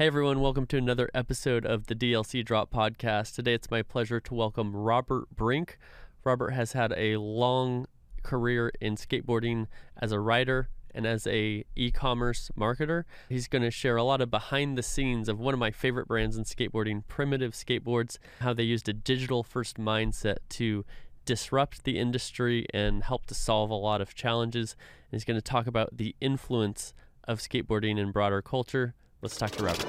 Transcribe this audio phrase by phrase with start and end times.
[0.00, 3.34] Hey everyone, welcome to another episode of the DLC Drop podcast.
[3.34, 5.76] Today it's my pleasure to welcome Robert Brink.
[6.24, 7.84] Robert has had a long
[8.22, 9.66] career in skateboarding
[9.98, 13.04] as a writer and as a e-commerce marketer.
[13.28, 16.08] He's going to share a lot of behind the scenes of one of my favorite
[16.08, 20.86] brands in skateboarding, Primitive Skateboards, how they used a digital first mindset to
[21.26, 24.76] disrupt the industry and help to solve a lot of challenges.
[25.12, 26.94] And he's going to talk about the influence
[27.24, 28.94] of skateboarding in broader culture.
[29.22, 29.86] Let's talk to Robert.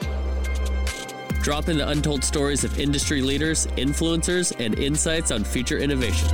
[1.41, 6.27] Drop in the untold stories of industry leaders, influencers, and insights on future innovation.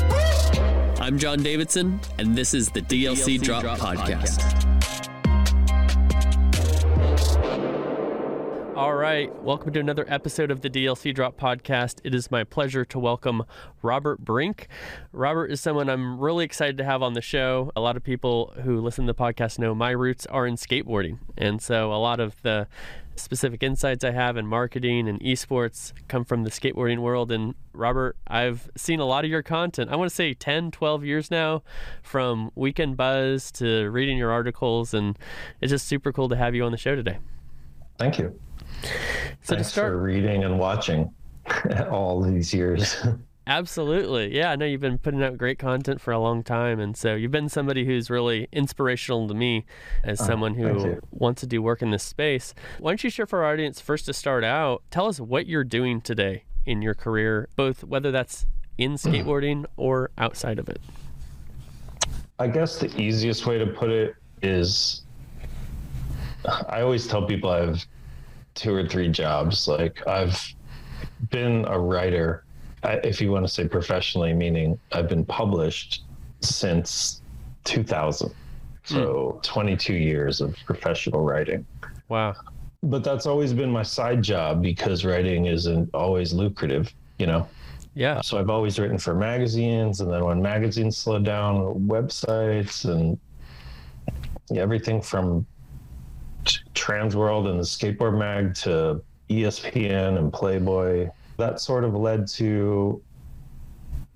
[1.00, 4.40] I'm John Davidson, and this is the DLC, DLC Drop, Drop, Podcast.
[4.40, 4.67] Podcast.
[8.78, 12.00] All right, welcome to another episode of the DLC Drop Podcast.
[12.04, 13.44] It is my pleasure to welcome
[13.82, 14.68] Robert Brink.
[15.12, 17.72] Robert is someone I'm really excited to have on the show.
[17.76, 21.18] A lot of people who listen to the podcast know my roots are in skateboarding.
[21.36, 22.68] And so a lot of the
[23.16, 27.32] specific insights I have in marketing and esports come from the skateboarding world.
[27.32, 29.90] And Robert, I've seen a lot of your content.
[29.90, 31.64] I want to say 10, 12 years now,
[32.04, 34.94] from Weekend Buzz to reading your articles.
[34.94, 35.18] And
[35.62, 37.18] it's just super cool to have you on the show today.
[37.98, 38.40] Thank you.
[38.84, 41.14] So Thanks to start, for reading and watching
[41.90, 42.98] all these years.
[43.48, 44.36] Absolutely.
[44.36, 46.82] Yeah, I know you've been putting out great content for a long time.
[46.82, 49.66] And so you've been somebody who's really inspirational to me
[50.04, 52.54] as oh, someone who wants to do work in this space.
[52.78, 55.64] Why don't you share for our audience, first to start out, tell us what you're
[55.64, 58.46] doing today in your career, both whether that's
[58.78, 60.82] in skateboarding or outside of it?
[62.40, 65.04] I guess the easiest way to put it is
[66.70, 67.86] I always tell people I have
[68.58, 69.68] two or three jobs.
[69.68, 70.38] Like I've
[71.30, 72.44] been a writer
[72.84, 76.04] if you want to say professionally, meaning I've been published
[76.42, 77.22] since
[77.64, 78.34] 2000.
[78.84, 78.96] So
[79.38, 79.44] mm.
[79.44, 81.66] 22 years of professional writing.
[82.10, 82.36] Wow.
[82.84, 87.48] But that's always been my side job because writing isn't always lucrative, you know?
[87.96, 88.22] Yeah.
[88.22, 90.02] So I've always written for magazines.
[90.02, 91.58] And then when magazines slowed down,
[91.88, 93.20] websites and
[94.56, 95.46] everything from
[96.88, 103.02] Transworld and the Skateboard Mag to ESPN and Playboy that sort of led to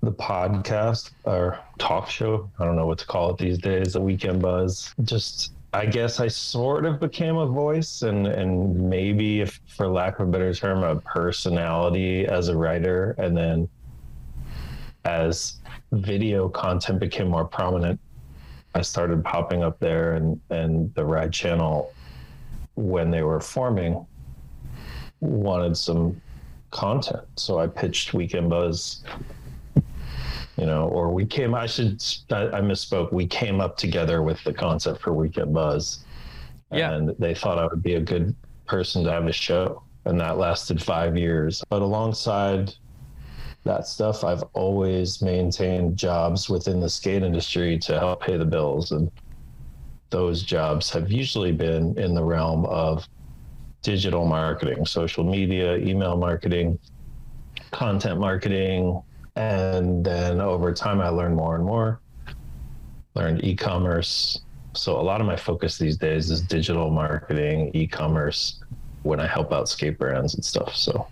[0.00, 2.50] the podcast or talk show.
[2.58, 4.94] I don't know what to call it these days, the weekend buzz.
[5.04, 10.18] Just I guess I sort of became a voice and and maybe if for lack
[10.18, 13.14] of a better term, a personality as a writer.
[13.18, 13.68] And then
[15.04, 15.58] as
[15.92, 18.00] video content became more prominent,
[18.74, 21.92] I started popping up there and and the ride channel
[22.74, 24.06] when they were forming
[25.20, 26.20] wanted some
[26.70, 27.22] content.
[27.36, 29.04] So I pitched Weekend Buzz,
[30.56, 33.12] you know, or we came, I should, I, misspoke.
[33.12, 36.04] We came up together with the concept for Weekend Buzz.
[36.72, 36.94] Yeah.
[36.94, 38.34] And they thought I would be a good
[38.66, 39.82] person to have a show.
[40.04, 41.62] And that lasted five years.
[41.68, 42.74] But alongside
[43.64, 48.90] that stuff, I've always maintained jobs within the skate industry to help pay the bills.
[48.90, 49.10] And
[50.12, 53.08] those jobs have usually been in the realm of
[53.82, 56.78] digital marketing, social media, email marketing,
[57.72, 59.02] content marketing.
[59.34, 62.00] And then over time, I learned more and more,
[63.14, 64.40] learned e commerce.
[64.74, 68.60] So a lot of my focus these days is digital marketing, e commerce
[69.02, 70.76] when I help out skate brands and stuff.
[70.76, 71.08] So.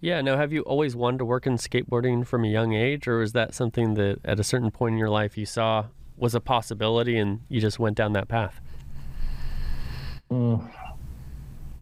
[0.00, 0.20] Yeah.
[0.22, 3.32] Now, have you always wanted to work in skateboarding from a young age, or is
[3.32, 5.84] that something that at a certain point in your life you saw
[6.18, 8.60] was a possibility and you just went down that path?
[10.30, 10.68] Mm,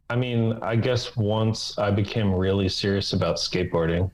[0.09, 4.11] I mean, I guess once I became really serious about skateboarding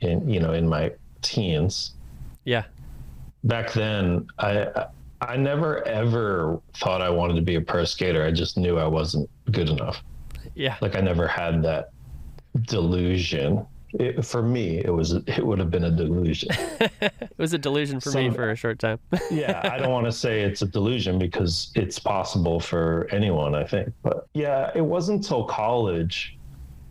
[0.00, 1.94] in you know in my teens.
[2.44, 2.64] Yeah.
[3.44, 4.86] Back then, I
[5.20, 8.24] I never ever thought I wanted to be a pro skater.
[8.24, 10.02] I just knew I wasn't good enough.
[10.54, 10.76] Yeah.
[10.80, 11.90] Like I never had that
[12.62, 16.50] delusion it, for me, it was it would have been a delusion.
[16.80, 18.98] it was a delusion for me for a short time.
[19.30, 23.64] yeah, I don't want to say it's a delusion because it's possible for anyone, I
[23.64, 23.92] think.
[24.02, 26.36] But yeah, it wasn't until college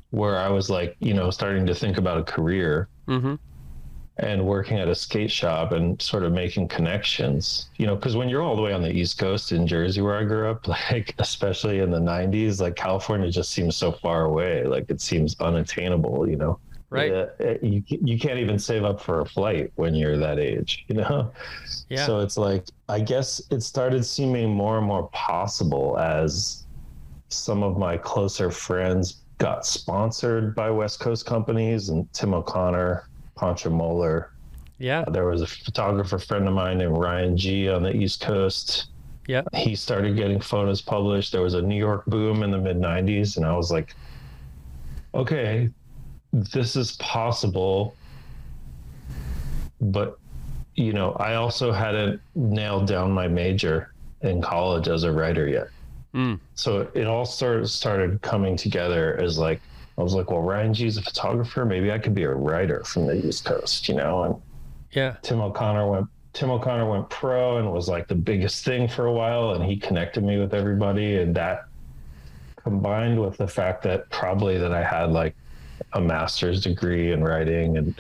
[0.10, 2.90] where I was like, you know, starting to think about a career.
[3.08, 3.36] Mm-hmm.
[4.20, 8.30] And working at a skate shop and sort of making connections, you know, because when
[8.30, 11.14] you're all the way on the East Coast in Jersey, where I grew up, like
[11.20, 14.64] especially in the '90s, like California just seems so far away.
[14.64, 17.28] Like it seems unattainable, you know right uh,
[17.62, 21.32] you, you can't even save up for a flight when you're that age you know
[21.90, 22.06] yeah.
[22.06, 26.66] so it's like i guess it started seeming more and more possible as
[27.30, 33.70] some of my closer friends got sponsored by west coast companies and tim o'connor poncho
[33.70, 34.32] moeller
[34.80, 38.22] yeah uh, there was a photographer friend of mine named ryan gee on the east
[38.22, 38.88] coast
[39.28, 39.44] Yeah.
[39.54, 41.34] He started getting photos published.
[41.34, 43.36] There was a New York boom in the mid 90s.
[43.36, 43.94] And I was like,
[45.14, 45.70] okay,
[46.38, 47.96] this is possible.
[49.80, 50.18] But,
[50.76, 55.68] you know, I also hadn't nailed down my major in college as a writer yet.
[56.14, 56.40] Mm.
[56.56, 59.62] So it all started started coming together as like
[59.98, 61.66] I was like, well, Ryan Gee's a photographer.
[61.66, 64.24] Maybe I could be a writer from the East Coast, you know?
[64.24, 64.36] And
[64.92, 65.16] Yeah.
[65.22, 69.12] Tim O'Connor went Tim O'Connor went pro and was like the biggest thing for a
[69.12, 71.66] while and he connected me with everybody and that
[72.58, 75.36] combined with the fact that probably that I had like
[75.94, 78.00] a master's degree in writing and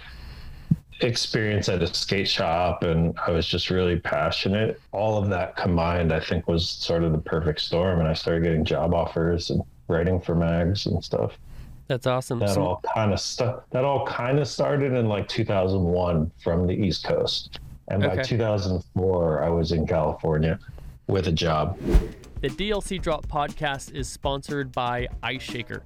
[1.01, 4.81] experience at a skate shop and I was just really passionate.
[4.91, 8.43] All of that combined I think was sort of the perfect storm and I started
[8.43, 11.37] getting job offers and writing for mags and stuff
[11.87, 12.39] That's awesome.
[12.39, 16.65] that So- all kind of stuff that all kind of started in like 2001 from
[16.65, 17.59] the east coast
[17.89, 18.23] and by Okay.
[18.23, 20.59] 2004 i was in california
[21.07, 21.77] with a job
[22.41, 25.81] The DLC Drop podcast is sponsored by Ice Shaker.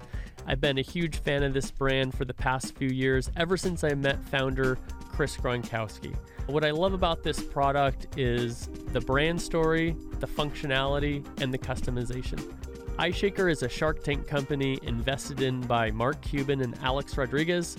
[0.46, 3.84] I've been a huge fan of this brand for the past few years, ever since
[3.84, 4.78] I met founder
[5.08, 6.14] Chris Gronkowski.
[6.46, 12.52] What I love about this product is the brand story, the functionality, and the customization.
[12.98, 17.76] Ice Shaker is a Shark Tank company invested in by Mark Cuban and Alex Rodriguez,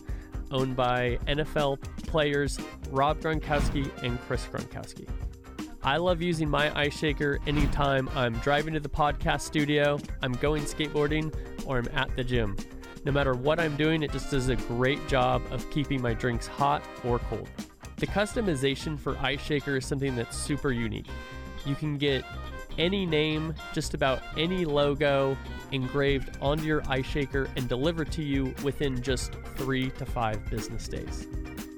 [0.51, 2.59] owned by NFL players
[2.89, 5.07] Rob Gronkowski and Chris Gronkowski.
[5.85, 10.63] I love using my ice shaker anytime I'm driving to the podcast studio, I'm going
[10.63, 11.33] skateboarding,
[11.65, 12.55] or I'm at the gym.
[13.03, 16.47] No matter what I'm doing, it just does a great job of keeping my drinks
[16.47, 17.49] hot or cold.
[17.97, 21.07] The customization for Ice Shaker is something that's super unique.
[21.65, 22.23] You can get
[22.77, 25.37] any name, just about any logo
[25.73, 30.87] engraved onto your ice shaker and delivered to you within just three to five business
[30.87, 31.27] days.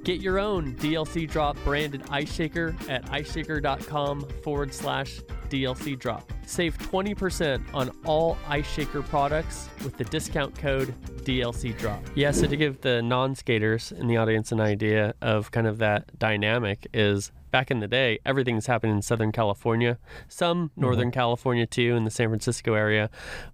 [0.06, 5.20] Get your own DLC drop branded ice shaker at iceshaker.com forward slash
[5.50, 6.32] DLC drop.
[6.46, 10.94] Save 20% on all ice shaker products with the discount code
[11.24, 12.04] DLC drop.
[12.14, 15.80] Yeah, so to give the non skaters in the audience an idea of kind of
[15.80, 19.98] that dynamic, is back in the day, everything's happened in Southern California,
[20.28, 20.82] some mm-hmm.
[20.82, 23.10] Northern California too, in the San Francisco area.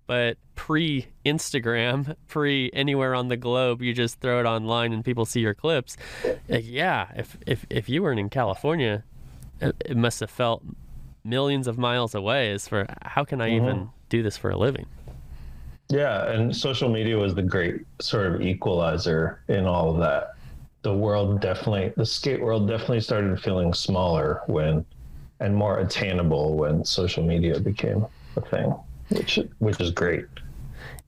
[0.07, 5.24] But pre Instagram, pre anywhere on the globe, you just throw it online and people
[5.27, 5.98] see your clips.
[6.50, 9.03] Like, yeah, if, if, if you weren't in California,
[9.59, 10.63] it, it must have felt
[11.24, 13.65] millions of miles away as for how can I mm-hmm.
[13.68, 14.88] even do this for a living?
[15.89, 20.36] yeah and social media was the great sort of equalizer in all of that
[20.83, 24.86] the world definitely the skate world definitely started feeling smaller when
[25.39, 28.06] and more attainable when social media became
[28.38, 28.74] a thing
[29.10, 30.25] which which is great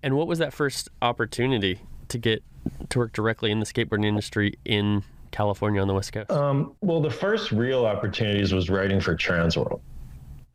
[0.03, 1.79] And what was that first opportunity
[2.09, 2.43] to get
[2.89, 6.29] to work directly in the skateboarding industry in California on the West Coast?
[6.29, 9.81] Um, well, the first real opportunities was writing for Transworld.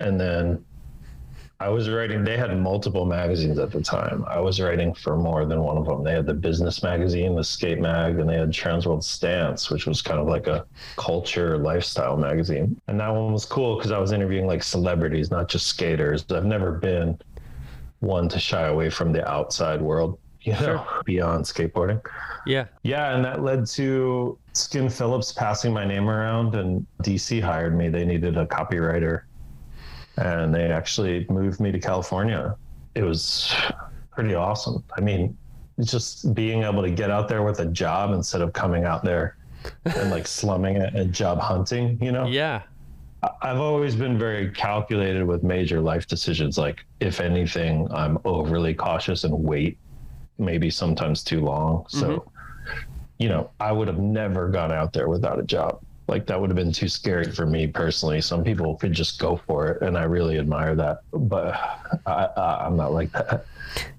[0.00, 0.64] And then
[1.60, 4.24] I was writing, they had multiple magazines at the time.
[4.28, 6.04] I was writing for more than one of them.
[6.04, 10.00] They had the business magazine, the skate mag, and they had Transworld Stance, which was
[10.00, 10.64] kind of like a
[10.96, 12.80] culture lifestyle magazine.
[12.86, 16.24] And that one was cool because I was interviewing like celebrities, not just skaters.
[16.30, 17.18] I've never been
[17.98, 22.00] one to shy away from the outside world, you know, beyond skateboarding.
[22.46, 22.66] yeah.
[22.84, 27.88] Yeah, and that led to Skin Phillips passing my name around, and DC hired me.
[27.88, 29.22] They needed a copywriter,
[30.18, 32.56] and they actually moved me to California.
[32.94, 33.54] It was
[34.10, 34.82] pretty awesome.
[34.96, 35.36] I mean,
[35.80, 39.36] just being able to get out there with a job instead of coming out there
[39.84, 42.26] and like slumming it and job hunting, you know?
[42.26, 42.62] Yeah.
[43.42, 46.56] I've always been very calculated with major life decisions.
[46.56, 49.78] Like, if anything, I'm overly cautious and wait
[50.38, 51.84] maybe sometimes too long.
[51.88, 52.80] So, mm-hmm.
[53.18, 55.80] you know, I would have never gone out there without a job.
[56.08, 58.20] Like, that would have been too scary for me personally.
[58.20, 61.02] Some people could just go for it, and I really admire that.
[61.12, 61.54] But
[62.06, 63.44] I, I, I'm not like that.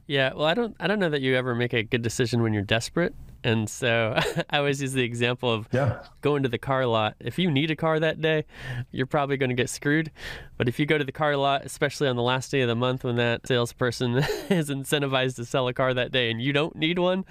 [0.07, 2.51] Yeah, well, I don't, I don't know that you ever make a good decision when
[2.51, 4.13] you're desperate, and so
[4.49, 6.03] I always use the example of Yeah.
[6.21, 7.15] going to the car lot.
[7.19, 8.45] If you need a car that day,
[8.91, 10.11] you're probably going to get screwed.
[10.57, 12.75] But if you go to the car lot, especially on the last day of the
[12.75, 14.15] month when that salesperson
[14.49, 17.25] is incentivized to sell a car that day, and you don't need one,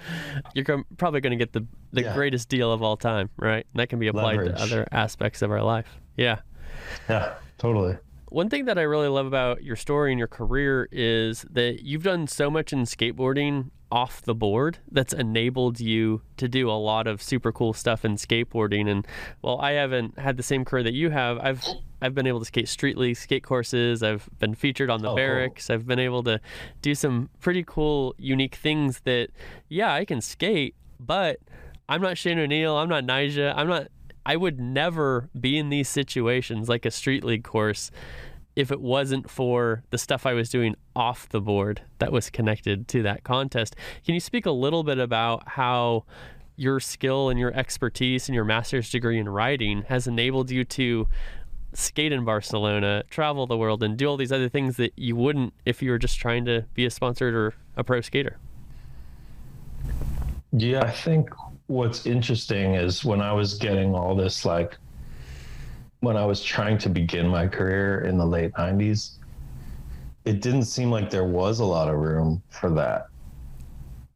[0.53, 2.13] you're probably going to get the the Yeah.
[2.13, 3.65] greatest deal of all time, right?
[3.73, 4.55] And that can be applied Leverage.
[4.57, 5.99] to other aspects of our life.
[6.17, 6.39] Yeah.
[7.09, 7.97] Yeah, totally.
[8.29, 12.03] One thing that I really love about your story and your career is that you've
[12.03, 17.07] done so much in skateboarding off the board that's enabled you to do a lot
[17.07, 18.87] of super cool stuff in skateboarding.
[18.89, 19.07] And
[19.41, 21.65] well I haven't had the same career that you have I've
[22.01, 24.03] I've been able to skate street league skate courses.
[24.03, 25.17] I've been featured on the Oh, cool.
[25.17, 25.69] Berrics.
[25.69, 26.39] I've been able to
[26.81, 29.29] do some pretty cool unique things that
[29.69, 31.39] yeah I can skate but
[31.87, 32.77] I'm not Shane O'Neill.
[32.77, 33.53] I'm not Nyjah.
[33.55, 33.87] I'm not
[34.25, 37.89] I would never be in these situations like a street league course
[38.59, 42.89] if it wasn't for the stuff I was doing off the board that was connected
[42.89, 43.73] to that contest.
[44.05, 46.03] Can you speak a little bit about how
[46.57, 51.07] your skill and your expertise and your master's degree in writing has enabled you to
[51.71, 55.53] skate in Barcelona, travel the world, and do all these other things that you wouldn't
[55.65, 58.39] if you were just trying to be a sponsored or a pro skater?
[60.51, 61.29] Yeah, I think
[61.67, 64.77] what's interesting is when I was getting all this, like,
[66.01, 69.17] when I was trying to begin my career in the late 90s,
[70.25, 73.07] it didn't seem like there was a lot of room for that.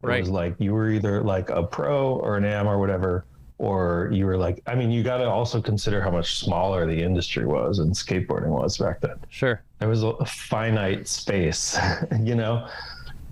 [0.02, 0.18] Right.
[0.18, 3.26] It was like you were either like a pro or an am or whatever,
[3.58, 7.02] or you were like, I mean, you got to also consider how much smaller the
[7.02, 9.16] industry was and skateboarding was back then.
[9.28, 9.62] Sure.
[9.78, 11.78] There was a finite space,
[12.20, 12.68] you know?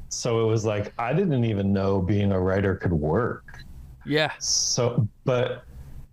[0.09, 3.64] So it was like, I didn't even know being a writer could work.
[4.04, 4.32] Yeah.
[4.38, 5.64] So, but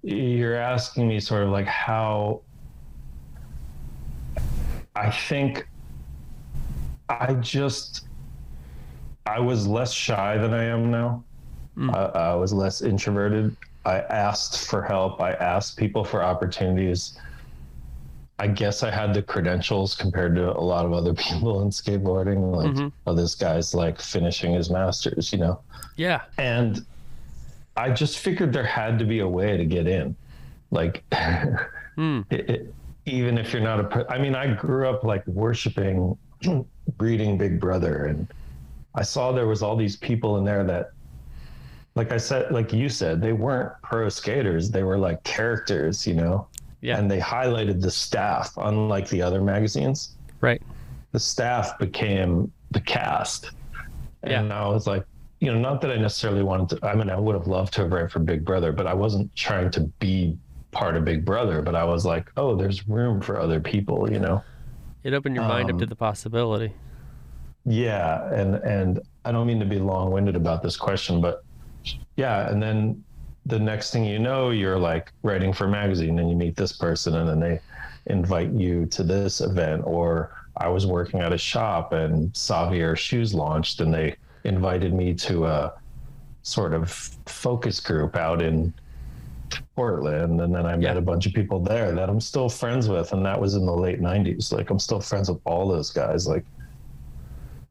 [0.04, 2.42] you're asking me sort of like how
[4.96, 5.68] I think
[7.10, 8.06] I just
[9.26, 11.24] I was less shy than I am now.
[11.78, 11.94] Mm.
[11.96, 13.56] I, I was less introverted.
[13.86, 15.22] I asked for help.
[15.22, 17.18] I asked people for opportunities.
[18.40, 22.56] I guess I had the credentials compared to a lot of other people in skateboarding.
[22.56, 22.92] Like, Mhm.
[23.06, 25.60] oh, this guy's like finishing his master's, you know?
[25.96, 26.22] Yeah.
[26.38, 26.86] And
[27.80, 30.16] I just figured there had to be a way to get in.
[30.72, 31.04] Like,
[31.96, 32.22] Hmm.
[32.30, 32.74] it, it,
[33.06, 36.18] even if you're not a, I mean, I grew up like worshiping,
[37.00, 38.28] reading Big Brother, and
[38.96, 40.92] I saw there was all these people in there that,
[41.96, 44.72] like I said, like you said, they weren't pro skaters.
[44.72, 46.48] They were like characters, you know?
[46.82, 46.98] Yeah.
[46.98, 50.16] And they highlighted the staff, unlike the other magazines.
[50.40, 50.62] Right.
[51.12, 53.52] The staff became the cast.
[54.24, 54.64] And Yeah.
[54.64, 55.04] I was like,
[55.40, 57.82] you know, not that I necessarily wanted to, I mean, I would have loved to
[57.82, 60.38] have ran for Big Brother, but I wasn't trying to be
[60.72, 64.20] part of Big Brother, but I was like, oh, there's room for other people, you
[64.20, 64.44] know?
[65.04, 66.74] It opened your mind up Um, to the possibility.
[67.66, 71.44] Yeah, and and I don't mean to be long-winded about this question, but
[72.16, 73.04] yeah, and then
[73.46, 76.74] the next thing you know, you're like writing for a magazine, and you meet this
[76.74, 77.60] person, and then they
[78.08, 79.84] invite you to this event.
[79.86, 85.14] Or I was working at a shop, and Savier Shoes launched, and they invited me
[85.16, 85.74] to a
[86.44, 86.90] sort of
[87.26, 88.74] focus group out in
[89.76, 91.00] Portland, and then I met Yeah.
[91.00, 93.76] a bunch of people there that I'm still friends with, and that was in the
[93.76, 94.52] late '90s.
[94.54, 96.46] Like I'm still friends with all those guys, like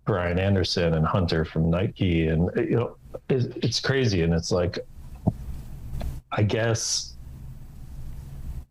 [0.04, 2.96] Brian Anderson and Hunter from Nike, and you know,
[3.28, 4.78] it's, it's crazy, and it's like,
[6.32, 7.14] I guess,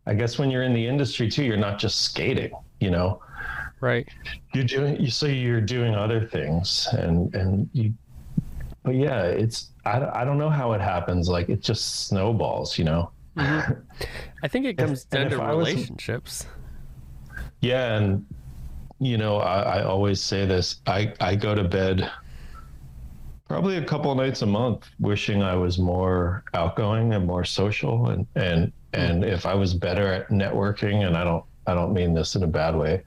[0.06, 3.22] I guess when you're in the industry too, you're not just skating, you know,
[3.80, 4.08] Right.
[4.54, 7.92] you're doing, you so you're doing other things, and and you,
[8.82, 12.84] but yeah, it's I I don't know how it happens, like it just snowballs, you
[12.84, 13.10] know.
[13.36, 13.82] Mhm.
[14.42, 16.46] I think it comes down to I was- relationships.
[17.60, 18.24] Yeah, and
[19.00, 20.80] you know, I, I always say this.
[20.86, 22.10] I I go to bed
[23.48, 28.08] probably a couple of nights a month wishing I was more outgoing and more social
[28.10, 32.12] and and and if I was better at networking and I don't I don't mean
[32.14, 33.02] this in a bad way.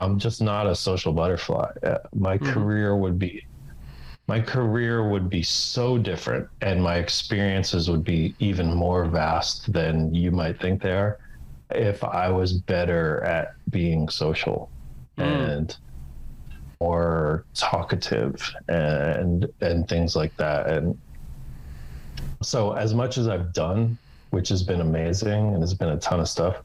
[0.00, 1.70] I'm just not a social butterfly.
[1.82, 2.52] Uh, My Mhm.
[2.52, 3.42] career would be
[4.26, 10.14] my career would be so different and my experiences would be even more vast than
[10.14, 11.18] you might think they are
[11.74, 14.72] if I was better at being social
[15.18, 15.48] Mm.
[15.58, 15.76] and
[16.80, 18.34] more talkative
[18.68, 20.98] and and things like that and
[22.42, 23.98] so as much as I've done
[24.30, 26.62] which has been amazing and has been a ton of stuff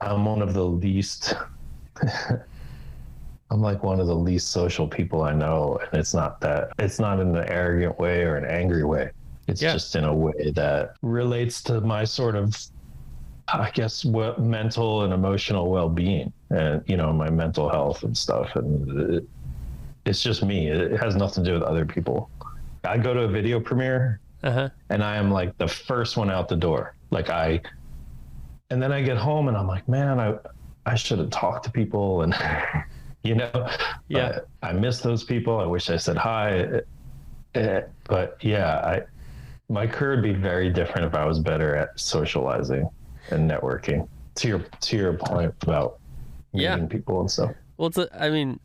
[0.00, 1.34] I'm one of the least
[3.50, 7.00] I'm like one of the least social people I know and it's not that it's
[7.00, 9.10] not in an arrogant way or an angry way
[9.48, 9.72] it's Yeah.
[9.72, 12.54] just in a way that relates to my sort of
[13.52, 18.54] I guess what mental and emotional well-being and you know my mental health and stuff
[18.56, 19.24] and it,
[20.06, 22.30] it's just me it, has nothing to do with other people
[22.84, 24.70] I go to a video premiere Uh huh.
[24.90, 27.62] and I am like the first one out the door like I
[28.70, 30.34] and then I get home and I'm like man I
[30.86, 32.34] I should have talked to people and
[33.22, 33.68] you know
[34.08, 34.40] Yeah.
[34.62, 35.58] I, I miss those people.
[35.58, 36.80] I wish I said hi.
[37.54, 39.02] Eh, but yeah I
[39.68, 42.88] my career would be very different if I was better at socializing
[43.30, 44.08] and networking.
[44.36, 45.98] To your to your point about
[46.52, 46.74] Yeah.
[46.74, 47.52] meeting people and stuff.
[47.76, 48.58] Well, it's a, I mean,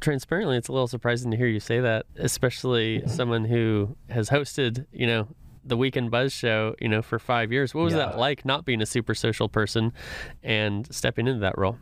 [0.00, 4.86] transparently, it's a little surprising to hear you say that, especially someone who has hosted,
[4.92, 5.28] you know,
[5.64, 7.74] the Weekend Buzz show, you know, for five years.
[7.74, 9.92] What was that like not being a super social person
[10.42, 11.78] and stepping into that role?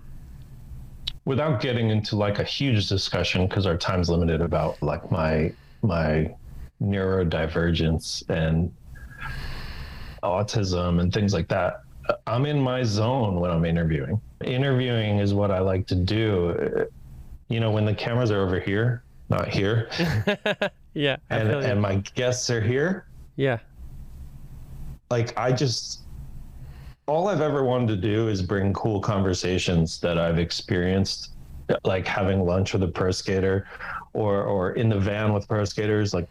[1.27, 6.35] without getting into like a huge discussion because our time's limited about like my my
[6.83, 8.73] neurodivergence and
[10.23, 11.83] autism and things like that
[12.27, 14.21] I'm in my zone when I'm interviewing.
[14.45, 16.87] Interviewing is what I like to do.
[17.49, 19.89] You know, when the cameras are over here, not here,
[20.95, 21.17] yeah.
[21.31, 23.07] And, and my guests are here,
[23.37, 23.59] yeah.
[25.11, 26.01] Like I just
[27.07, 31.33] all I've ever wanted to do is bring cool conversations that I've experienced,
[31.85, 33.67] like having lunch with a pro skater,
[34.13, 36.29] or or in the van with pro skaters, like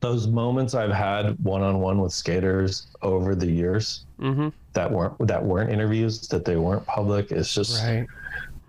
[0.00, 4.48] those moments I've had one on one with skaters over the years Mm-hmm.
[4.72, 7.30] that weren't that weren't interviews, that they weren't public.
[7.32, 8.06] It's just Right.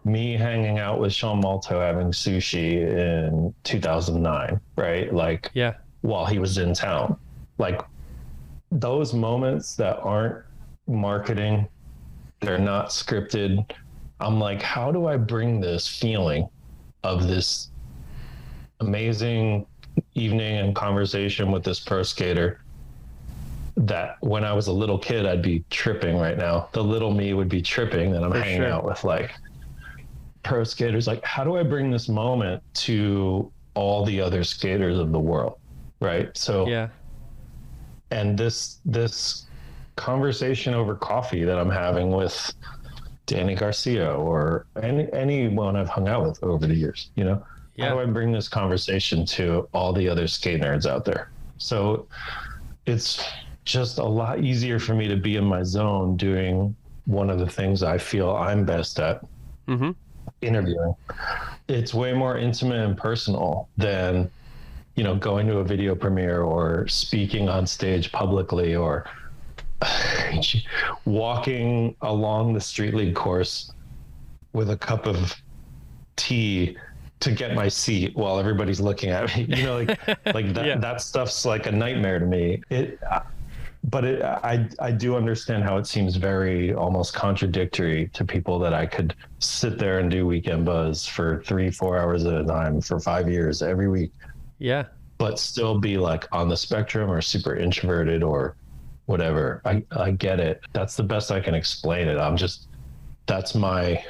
[0.05, 5.13] me hanging out with Sean Malto having sushi in 2009, right?
[5.13, 5.73] Like Yeah.
[6.01, 7.17] while he was in town.
[7.57, 7.81] Like
[8.71, 10.43] those moments that aren't
[10.87, 11.67] marketing,
[12.41, 13.69] they're not scripted.
[14.19, 16.47] I'm like, how do I bring this feeling
[17.03, 17.69] of this
[18.79, 19.65] amazing
[20.15, 22.61] evening and conversation with this pro skater
[23.75, 26.69] that when I was a little kid, I'd be tripping right now.
[26.73, 28.69] The little me would be tripping that I'm For hanging sure.
[28.69, 29.31] out with like
[30.43, 31.07] pro skaters.
[31.07, 35.59] Like, how do I bring this moment to all the other skaters of the world?
[36.01, 36.35] Right.
[36.37, 36.89] So, Yeah.
[38.11, 39.45] And this, this
[39.95, 42.53] conversation over coffee that I'm having with
[43.25, 47.43] Danny Garcia or any, anyone I've hung out with over the years, you know,
[47.79, 51.31] how do I bring this conversation to all the other skate nerds out there?
[51.57, 52.07] So
[52.85, 53.23] it's
[53.65, 56.75] just a lot easier for me to be in my zone doing
[57.05, 59.21] one of the things I feel I'm best at
[59.67, 59.91] Mm-hmm.
[60.41, 60.95] interviewing.
[61.67, 64.31] It's way more intimate and personal than,
[64.99, 69.05] you know, going to a video premiere or speaking on stage publicly or
[71.05, 73.71] walking along the street league course
[74.51, 75.33] with a cup of
[76.17, 76.75] tea
[77.21, 79.45] to get my seat while everybody's looking at me.
[79.57, 80.77] You know, like like that Yeah.
[80.79, 82.61] that stuff's like a nightmare to me.
[82.69, 82.99] It
[83.85, 88.73] but it, I I do understand how it seems very almost contradictory to people that
[88.73, 92.81] I could sit there and do weekend buzz for three four hours at a time
[92.81, 94.11] for five years every week,
[94.59, 94.85] Yeah.
[95.17, 98.55] but still be like on the spectrum or super introverted or
[99.07, 99.61] whatever.
[99.65, 100.61] I I get it.
[100.73, 102.17] That's the best I can explain it.
[102.17, 102.67] I'm just
[103.25, 104.03] that's my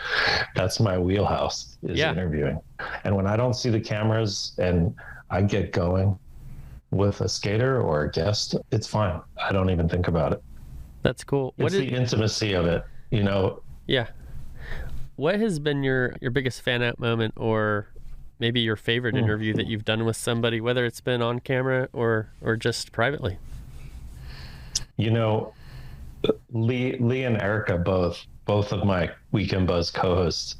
[0.55, 2.11] that's my wheelhouse is Yeah.
[2.11, 2.59] interviewing,
[3.03, 4.93] and when I don't see the cameras and
[5.29, 6.17] I get going
[6.91, 9.21] with a skater or a guest, it's fine.
[9.41, 10.43] I don't even think about it.
[11.03, 11.53] That's cool.
[11.57, 13.61] What It's is, the intimacy of it, you know.
[13.87, 14.07] yeah.
[15.17, 17.87] What has been your your biggest fan out moment or
[18.39, 19.23] maybe your favorite Hmm.
[19.23, 23.37] interview that you've done with somebody whether it's been on camera or or just privately?
[24.97, 25.53] You know,
[26.51, 30.55] Lee Lee and Erica both both of my weekend buzz co-hosts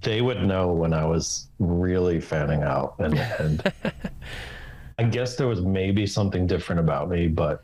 [0.00, 3.72] they would know when I was really fanning out and and
[4.98, 7.62] I guess there was maybe something different about me but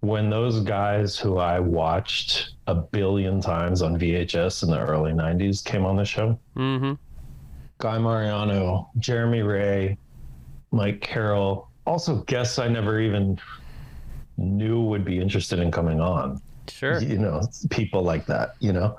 [0.00, 5.64] when those guys who I watched a billion times on VHS in the early 90s
[5.64, 6.92] came on the show Mm-hmm.
[7.78, 9.96] Guy Mariano, Jeremy Wray,
[10.72, 13.38] Mike Carroll, also guests I never even
[14.36, 16.40] knew would be interested in coming on.
[16.68, 17.00] Sure.
[17.00, 18.98] You know, people like that, you know.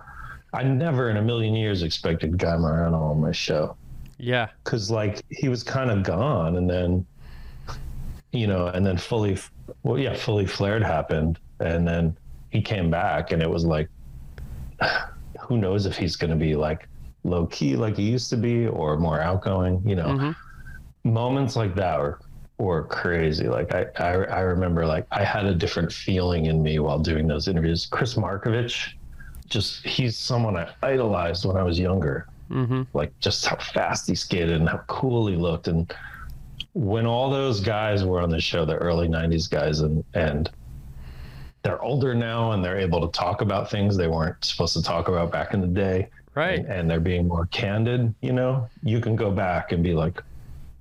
[0.54, 3.76] I never in a million years expected Guy Mariano on my show
[4.18, 4.48] Yeah.
[4.64, 7.06] because, like, he was kind of gone and then,
[8.32, 9.38] you know, and then fully,
[9.84, 11.38] well, yeah, fully flared happened.
[11.60, 12.18] And then
[12.50, 13.90] he came back and it was like,
[15.40, 16.89] who knows if he's going to be like
[17.24, 20.36] low key like he used to be or more outgoing, you know Mhm.
[21.04, 22.20] moments like that were
[22.58, 23.48] were crazy.
[23.48, 27.26] Like I, I I remember like I had a different feeling in me while doing
[27.28, 27.86] those interviews.
[27.86, 28.94] Chris Markovich,
[29.48, 32.28] just he's someone I idolized when I was younger.
[32.52, 32.84] Mm-hmm.
[32.94, 35.68] Like just how fast he skated and how cool he looked.
[35.70, 35.94] And
[36.74, 40.50] when all those guys were on the show, the early '90s guys, and and
[41.64, 45.08] they're older now and they're able to talk about things they weren't supposed to talk
[45.10, 46.60] about back in the day Right.
[46.60, 50.22] and, and they're being more candid, you know, you can go back and be like,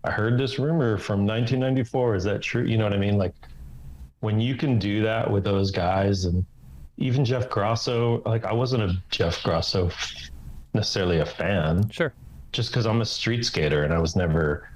[0.04, 2.14] I heard this rumor from 1994.
[2.14, 2.64] Is that true?
[2.64, 3.18] You know what I mean?
[3.18, 3.34] Like
[4.20, 6.44] when you can do that with those guys and
[6.98, 9.90] even Jeff Grosso, like I wasn't a Jeff Grosso
[10.74, 12.12] necessarily a fan Sure.
[12.52, 14.68] just because I'm a street skater and I was never,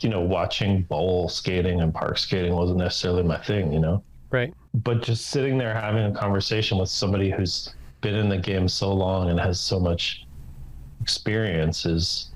[0.00, 4.02] you know, watching bowl skating and park skating wasn't necessarily my thing, you know?
[4.30, 4.52] Right.
[4.74, 8.92] but just sitting there having a conversation with somebody who's been in the game so
[8.92, 10.26] long and has so much
[11.00, 12.30] experience is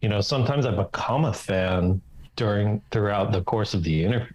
[0.00, 2.00] you know sometimes i become a fan
[2.36, 4.32] during throughout the course of the interview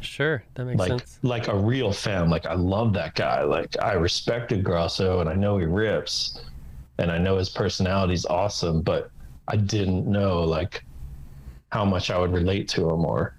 [0.00, 0.44] Sure.
[0.54, 1.18] That makes like sense.
[1.22, 5.34] like a real fan like i love that guy like i respected grosso and i
[5.34, 6.40] know he rips
[6.98, 9.10] and i know his personality's awesome but
[9.48, 10.84] i didn't know like
[11.70, 13.34] how much i would relate to him or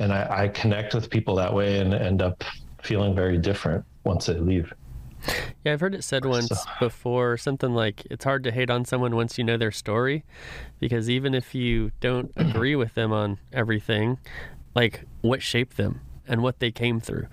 [0.00, 2.42] and i, I connect with people that way and end up
[2.82, 4.72] feeling very different once they leave.
[5.64, 8.84] Yeah, I've heard it said once So- before something like it's hard to hate on
[8.84, 10.24] someone once you know their story
[10.78, 14.18] because even if you don't agree with them on everything,
[14.74, 17.26] like what shaped them and what they came through.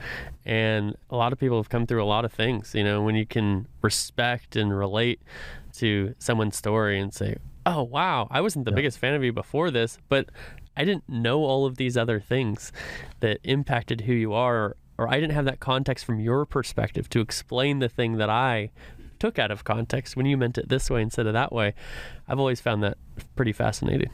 [0.46, 3.16] And a lot of people have come through a lot of things, you know, when
[3.16, 5.22] you can respect and relate
[5.76, 8.76] to someone's story and say, "Oh, wow, I wasn't the Yeah.
[8.78, 10.30] biggest fan of you before this, but
[10.76, 12.72] I didn't know all of these other things
[13.20, 17.22] that impacted who you are or I didn't have that context from your perspective to
[17.22, 18.72] explain the thing that I
[19.20, 21.74] took out of context when you meant it this way instead of that way.
[22.28, 22.98] I've always found that
[23.36, 24.10] pretty fascinating.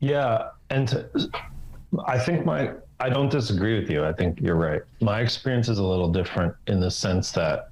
[0.00, 1.30] Yeah, and
[2.06, 4.04] I think my I don't disagree with you.
[4.04, 4.82] I think you're right.
[5.00, 7.70] My experience is a little different in the sense that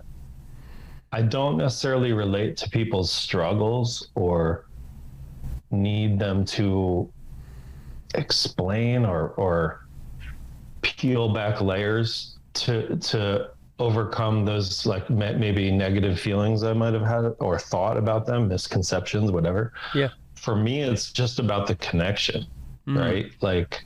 [1.12, 4.66] I don't necessarily relate to people's struggles or
[5.70, 7.10] need them to
[8.14, 9.81] explain or or
[10.82, 17.34] peel back layers to to overcome those like maybe negative feelings I might have had
[17.40, 19.72] or thought about them, misconceptions, whatever.
[19.94, 20.10] Yeah.
[20.36, 22.46] For me, it's just about the connection
[22.86, 22.98] Mm.
[22.98, 23.32] right?
[23.40, 23.84] Like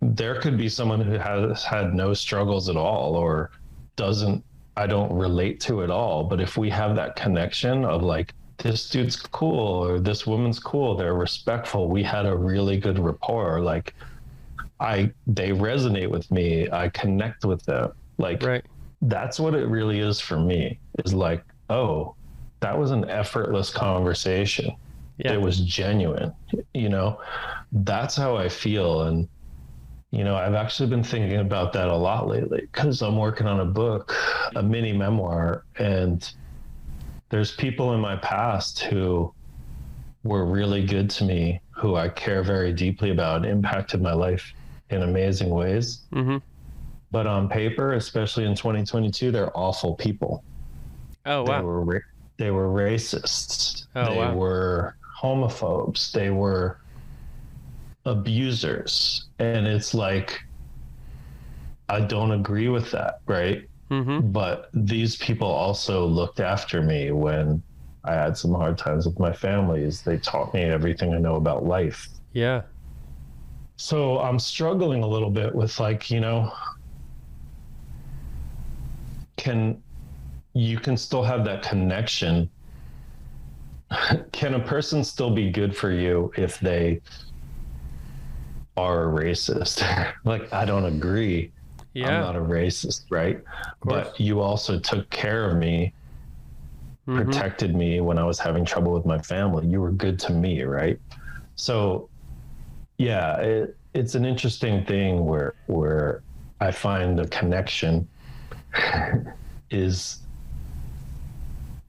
[0.00, 3.50] there could be someone who has had no struggles at all or
[3.96, 4.44] doesn't
[4.76, 8.88] I don't relate to at all, but if we have that connection of like this
[8.88, 13.94] dude's cool or this woman's cool, they're respectful, we had a really good rapport, like
[14.82, 17.92] I they resonate with me, I connect with them.
[18.18, 18.64] Like Right.
[19.02, 22.14] that's what it really is for me is like, oh,
[22.60, 24.74] that was an effortless conversation
[25.18, 25.32] Yeah.
[25.32, 26.32] it was genuine
[26.74, 27.20] you know
[27.72, 29.28] that's how i feel and
[30.12, 33.60] you know i've actually been thinking about that a lot lately because i'm working on
[33.60, 34.14] a book
[34.56, 36.32] a mini memoir and
[37.30, 39.32] there's people in my past who
[40.22, 44.52] were really good to me who i care very deeply about impacted my life
[44.92, 46.38] in amazing ways hmm
[47.10, 50.44] but on paper especially in 2022 they're awful people
[51.24, 51.58] Oh, wow.
[51.58, 51.98] they were ra-
[52.38, 53.84] they were racists.
[53.94, 54.34] Oh, they wow.
[54.34, 56.10] were homophobes.
[56.10, 56.80] They were
[58.04, 59.28] abusers.
[59.38, 60.38] And it's like
[61.88, 63.62] I don't agree with that, right?
[63.90, 67.62] hmm But these people also looked after me when
[68.04, 70.02] I had some hard times with my families.
[70.02, 72.08] They taught me everything I know about life.
[72.32, 72.62] Yeah.
[73.82, 76.52] So I'm struggling a little bit with like, you know,
[79.36, 79.82] can
[80.54, 82.48] you can still have that connection.
[84.32, 87.00] can a person still be good for you if they
[88.76, 89.82] are a racist?
[90.24, 91.52] like I don't agree.
[91.92, 92.10] Yeah.
[92.10, 93.40] I'm not a racist, right?
[93.82, 95.92] But you also took care of me,
[97.08, 97.16] Mhm.
[97.26, 99.66] protected me when I was having trouble with my family.
[99.66, 101.00] You were good to me, right?
[101.56, 102.11] So,
[103.02, 106.22] yeah, it, it's an interesting thing where where
[106.60, 108.08] I find the connection
[109.70, 110.18] is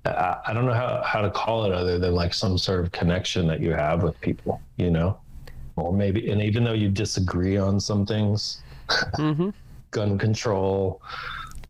[0.05, 2.91] I, I don't know how, how to call it other than like some sort of
[2.91, 5.19] connection that you have with people, you know?
[5.75, 8.63] Or maybe and even though you disagree on some things,
[9.17, 9.53] Mhm.
[9.91, 11.01] gun control,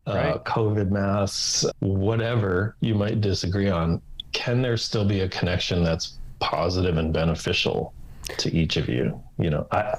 [0.07, 0.43] uh, Right.
[0.45, 4.01] COVID masks, whatever you might disagree on,
[4.31, 7.93] can there still be a connection that's positive and beneficial
[8.25, 9.21] to each of you?
[9.37, 9.95] You know, I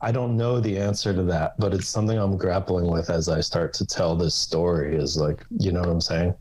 [0.00, 3.40] I don't know the answer to that, but it's something I'm grappling with as I
[3.40, 4.96] start to tell this story.
[4.96, 6.34] Is like, you know what I'm saying?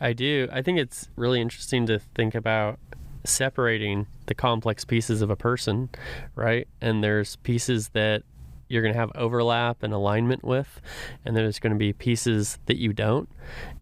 [0.00, 0.48] I do.
[0.52, 2.78] I think it's really interesting to think about
[3.24, 5.88] separating the complex pieces of a person,
[6.34, 6.68] right?
[6.80, 8.22] And there's pieces that
[8.68, 10.80] you're going to have overlap and alignment with,
[11.24, 13.28] and there's going to be pieces that you don't.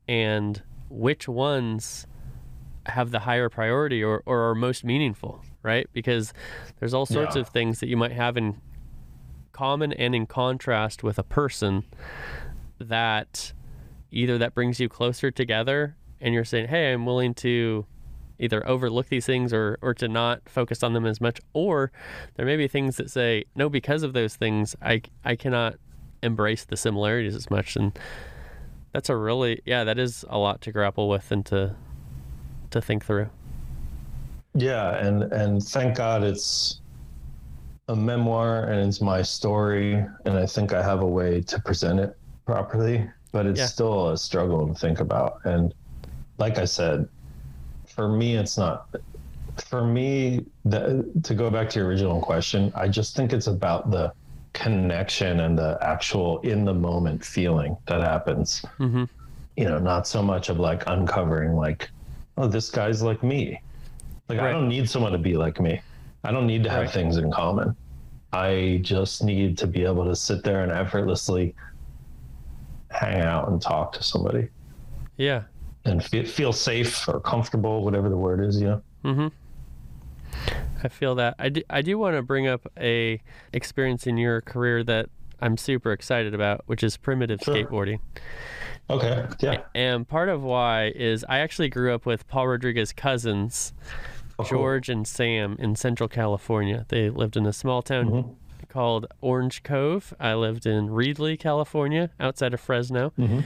[0.09, 2.07] And which ones
[2.87, 5.87] have the higher priority or, or are most meaningful, right?
[5.92, 6.33] Because
[6.79, 7.42] there's all sorts Yeah.
[7.42, 8.61] of things that you might have in
[9.53, 11.85] common and in contrast with a person
[12.79, 13.53] that
[14.11, 17.87] either that brings you closer together and you're saying, hey, I'm willing to
[18.38, 21.40] either overlook these things or, or to not focus on them as much.
[21.53, 21.92] Or
[22.35, 25.77] there may be things that say, no, because of those things, I, I cannot
[26.22, 27.77] embrace the similarities as much.
[27.77, 27.96] And
[28.92, 31.77] that's a really, yeah, that is a lot to grapple with and to,
[32.70, 33.31] to think through.
[34.55, 36.81] Yeah, and and thank God it's
[37.88, 42.01] a memoir and it's my story, and I think I have a way to present
[42.01, 43.09] it properly.
[43.33, 43.67] But it's Yeah.
[43.67, 45.38] still a struggle to think about.
[45.45, 45.73] And
[46.37, 47.09] like I said,
[47.87, 48.88] for me, it's not.
[49.57, 53.91] For me, the, to go back to your original question, I just think it's about
[53.91, 54.12] the
[54.53, 58.65] connection and the actual in the moment feeling that happens.
[58.79, 59.05] Mm-hmm.
[59.57, 61.88] You know, not so much of like uncovering like,
[62.37, 63.61] oh, this guy's like me.
[64.33, 64.49] Like Right.
[64.51, 65.81] I don't need someone to be like me.
[66.25, 66.90] I don't need to have Right.
[66.90, 67.77] things in common.
[68.33, 71.55] I just need to be able to sit there and effortlessly
[72.90, 74.49] hang out and talk to somebody
[75.18, 75.42] Yeah.
[75.85, 78.83] and feel, feel safe or comfortable, whatever the word is, you know?
[79.05, 79.29] Mm-hmm.
[80.83, 81.35] I feel that.
[81.38, 83.21] I do, I do want to bring up a
[83.53, 87.55] experience in your career that I'm super excited about, which is primitive Sure.
[87.55, 87.99] skateboarding.
[88.88, 89.27] Okay.
[89.40, 89.62] Yeah.
[89.75, 93.73] And part of why is I actually grew up with Paul Rodriguez's cousins.
[94.49, 96.87] George and Sam, in Central California.
[96.88, 98.35] They lived in a small town Mhm.
[98.68, 100.14] called Orange Cove.
[100.18, 103.12] I lived in Reedley, California, outside of Fresno.
[103.18, 103.45] Mhm.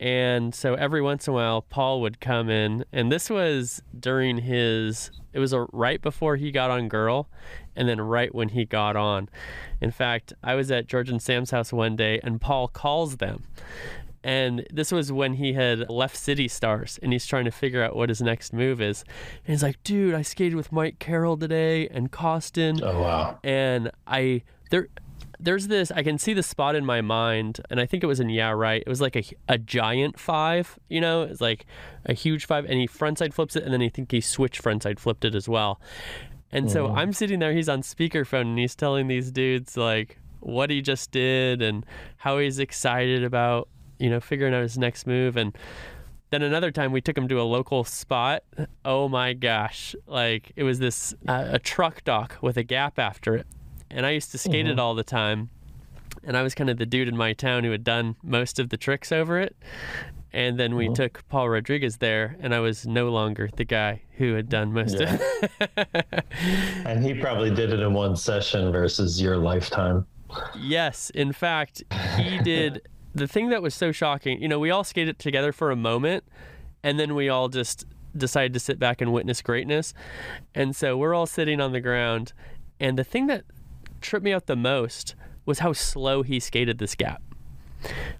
[0.00, 4.38] And so every once in a while, Paul would come in, and this was during
[4.38, 5.10] his.
[5.32, 7.28] It was a, right before he got on Girl,
[7.74, 9.28] and then right when he got on.
[9.80, 13.42] In fact, I was at George and Sam's house one day, and Paul calls them,
[14.28, 17.96] and this was when he had left City Stars, and he's trying to figure out
[17.96, 19.02] what his next move is.
[19.46, 23.38] And he's like, "Dude, I skated with Mike Carroll today and Koston, Oh, wow.
[23.42, 24.88] and I there."
[25.40, 28.18] There's this, I can see the spot in my mind, and I think it was
[28.18, 28.82] in Yeah Right.
[28.84, 31.64] It was like a, a giant five, you know, it's like
[32.04, 34.98] a huge five, and he frontside flips it, and then I think he switch frontside
[34.98, 35.80] flipped it as well.
[36.50, 36.96] And so mm.
[36.96, 41.12] I'm sitting there, he's on speakerphone, and he's telling these dudes like what he just
[41.12, 41.86] did and
[42.16, 45.36] how he's excited about, you know, figuring out his next move.
[45.36, 45.56] And
[46.30, 48.42] then another time we took him to a local spot.
[48.84, 49.94] Oh my gosh.
[50.06, 53.46] Like it was this, uh, a truck dock with a gap after it.
[53.90, 55.48] And I used to skate it all the time.
[56.24, 58.68] And I was kind of the dude in my town who had done most of
[58.68, 59.56] the tricks over it.
[60.30, 64.34] And then we took Paul Rodriguez there, and I was no longer the guy who
[64.34, 66.24] had done most of it.
[66.84, 70.06] And he probably did it in one session versus your lifetime.
[70.54, 71.82] Yes, in fact,
[72.18, 72.82] he did
[73.18, 74.40] the thing that was so shocking.
[74.40, 76.24] You know, we all skated together for a moment,
[76.82, 77.84] and then we all just
[78.16, 79.94] decided to sit back and witness greatness.
[80.54, 82.32] And so we're all sitting on the ground,
[82.80, 83.44] and the thing that
[84.00, 87.22] tripped me out the most was how slow he skated this gap.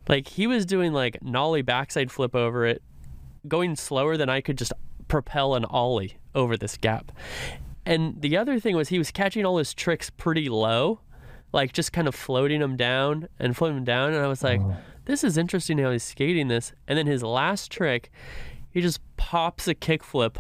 [0.09, 2.83] Like he was doing like nollie backside flip over it,
[3.47, 4.73] going slower than I could just
[5.09, 7.13] propel an ollie over this gap.
[7.85, 11.01] And the other thing was he was catching all his tricks pretty low,
[11.53, 14.13] like just kind of floating him down and floating him down.
[14.13, 14.75] And I was like, uh-huh.
[15.07, 16.73] this is interesting how he's skating this.
[16.87, 18.11] And then his last trick,
[18.71, 20.37] he just pops a kickflip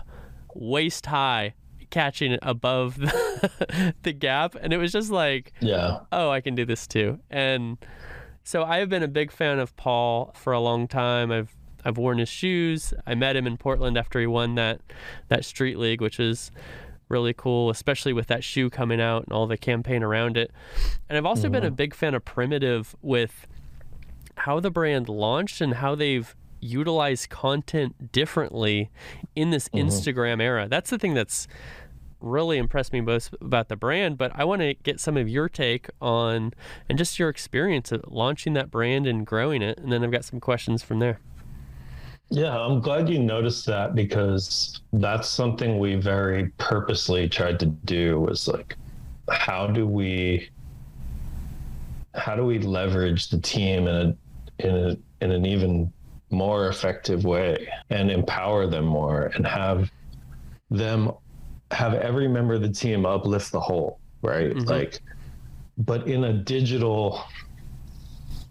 [0.54, 1.54] waist high,
[1.90, 4.54] catching it above the, the gap.
[4.60, 6.00] And it was just like, Yeah.
[6.12, 7.18] oh, I can do this too.
[7.30, 7.78] And
[8.44, 11.30] so I have been a big fan of Paul for a long time.
[11.30, 12.92] I've I've worn his shoes.
[13.06, 14.80] I met him in Portland after he won that
[15.28, 16.50] that street league, which is
[17.08, 20.50] really cool, especially with that shoe coming out and all the campaign around it.
[21.08, 21.76] And I've also been a mm-hmm.
[21.76, 23.46] big fan of Primitive with
[24.36, 28.90] how the brand launched and how they've utilized content differently
[29.34, 29.88] in this mm-hmm.
[29.88, 30.68] Instagram era.
[30.68, 31.48] That's the thing that's
[32.20, 35.48] really impressed me most about the brand, but I want to get some of your
[35.48, 36.52] take on
[36.88, 39.78] and just your experience of launching that brand and growing it.
[39.78, 41.20] And then I've got some questions from there.
[42.30, 48.20] Yeah, I'm glad you noticed that because that's something we very purposely tried to do
[48.20, 48.76] was like
[49.30, 50.50] how do we
[52.14, 54.16] how do we leverage the team in a
[54.66, 55.90] in a in an even
[56.30, 59.90] more effective way and empower them more and have
[60.70, 61.10] them
[61.70, 64.52] have every member of the team uplift the whole, right?
[64.54, 64.68] Mhm.
[64.68, 65.00] Like
[65.78, 67.22] but in a digital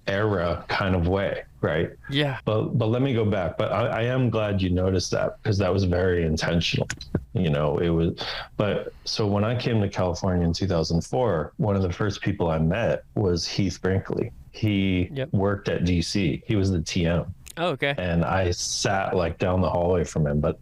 [0.08, 1.92] era kind of way, right?
[2.10, 2.40] Yeah.
[2.46, 5.58] but but let me go back but I, I am glad you noticed that because
[5.58, 6.88] that was very intentional
[7.34, 8.14] you know it was
[8.58, 12.58] but so when i came to california in 2004 one of the first people i
[12.58, 15.30] met was heath brinkley he Yep.
[15.34, 17.94] worked at dc he was the tm Oh, okay.
[17.98, 20.60] and i sat like down the hallway from him but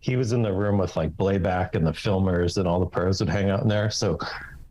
[0.00, 3.20] he was in the room with like blabac and the filmers and all the pros
[3.20, 4.18] would hang out in there so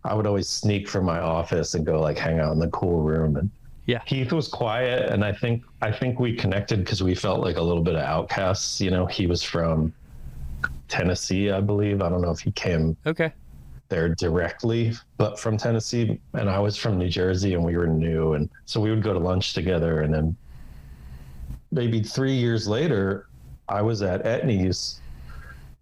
[0.04, 3.02] i would always sneak from my office and go like hang out in the cool
[3.02, 3.50] room and
[3.88, 4.02] Yeah.
[4.06, 7.62] Heath was quiet, and I think I think we connected because we felt like a
[7.62, 8.82] little bit of outcasts.
[8.82, 9.94] You know, he was from
[10.90, 12.02] Tennessee, I believe.
[12.02, 13.32] I don't know if he came Okay.
[13.88, 18.34] there directly, but from Tennessee, and I was from New Jersey, and we were new,
[18.34, 20.36] and so we would go to lunch together, and then
[21.72, 23.28] maybe three years later,
[23.70, 25.00] I was at Etnies.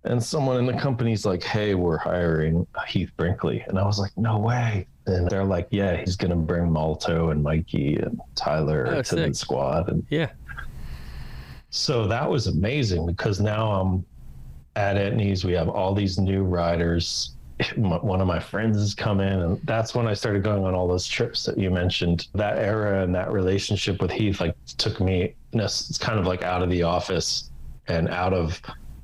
[0.04, 4.16] And someone in the company's like, "Hey, we're hiring Heath Brinkley," and I was like,
[4.16, 9.02] "No way!" And they're like, "Yeah, he's gonna bring Malto and Mikey and Tyler Oh,
[9.04, 10.30] to the squad." And Yeah.
[11.70, 14.06] so that was amazing because now I'm
[14.76, 15.44] at Etnies.
[15.46, 17.32] We have all these new riders.
[17.78, 20.88] One of my friends has come in, and that's when I started going on all
[20.90, 22.28] those trips that you mentioned.
[22.34, 25.36] That era and that relationship with Heath like took me.
[25.54, 27.52] It's kind of like out of the office
[27.88, 28.60] and out of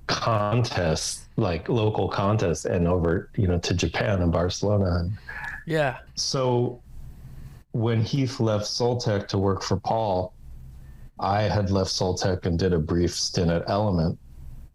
[0.08, 5.10] contests, like local contests, and over you know to Japan and Barcelona.
[5.66, 6.00] Yeah.
[6.16, 6.82] so
[7.74, 10.34] when Heath left Sole Tech to work for Paul,
[11.20, 14.18] I had left Sole Tech and did a brief stint at Element.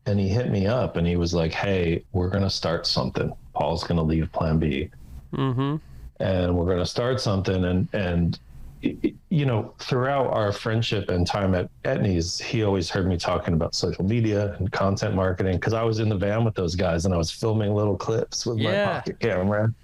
[0.07, 3.33] And he hit me up and he was like, Hey, we're going to start something.
[3.55, 4.88] Paul's going to leave Plan B.
[5.35, 5.77] Mm-hmm.
[6.20, 7.64] And we're going to start something.
[7.64, 8.38] And, and,
[8.83, 13.75] you know, throughout our friendship and time at Etnies, he always heard me talking about
[13.75, 17.12] social media and content marketing because I was in the van with those guys and
[17.12, 18.87] I was filming little clips with Yeah.
[18.87, 19.75] my pocket camera.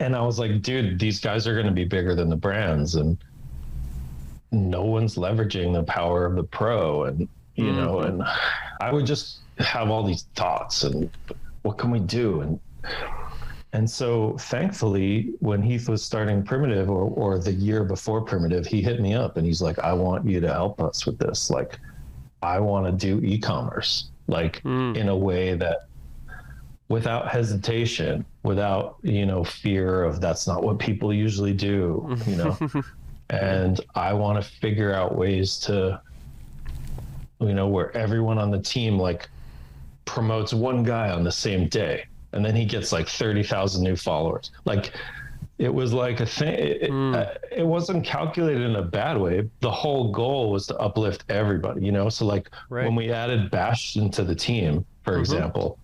[0.00, 2.94] And I was like, dude, these guys are going to be bigger than the brands.
[2.94, 3.18] And
[4.52, 7.04] no one's leveraging the power of the pro.
[7.04, 8.08] And, you know, Mhm.
[8.08, 8.22] and
[8.80, 11.10] I would just have all these thoughts and
[11.62, 12.42] what can we do?
[12.42, 12.60] And,
[13.72, 18.80] and so thankfully, when Heath was starting Primitive or, or the year before Primitive, he
[18.80, 21.50] hit me up and he's like, I want you to help us with this.
[21.50, 21.78] Like,
[22.40, 24.96] I want to do e commerce, like Mm.
[24.96, 25.88] in a way that
[26.88, 32.58] without hesitation, without, you know, fear of that's not what people usually do, you know.
[33.30, 36.00] and I want to figure out ways to,
[37.40, 39.28] you know, where everyone on the team like
[40.06, 44.50] promotes one guy on the same day and then he gets like 30,000 new followers.
[44.64, 44.94] Like
[45.58, 46.54] it was like a thing.
[46.54, 47.14] It, Mm.
[47.14, 49.48] uh, it wasn't calculated in a bad way.
[49.60, 52.08] The whole goal was to uplift everybody, you know?
[52.08, 52.84] So like Right.
[52.86, 55.20] when we added Bash into the team, for Mhm.
[55.20, 55.78] example,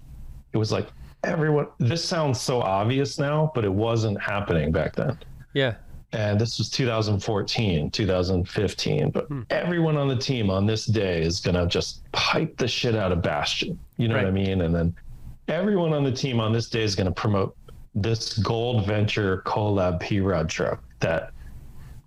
[0.55, 0.89] it was like
[1.25, 5.19] everyone, this sounds so obvious now, but it wasn't happening back then
[5.53, 5.75] Yeah.
[6.13, 9.43] and this was 2014 2015 but Hmm.
[9.51, 13.11] everyone on the team on this day is going to just pipe the shit out
[13.11, 14.95] of Bastien you know what i mean and then
[15.49, 17.57] everyone on the team on this day is going to promote
[17.97, 21.31] this gold venture collab p-rod truck that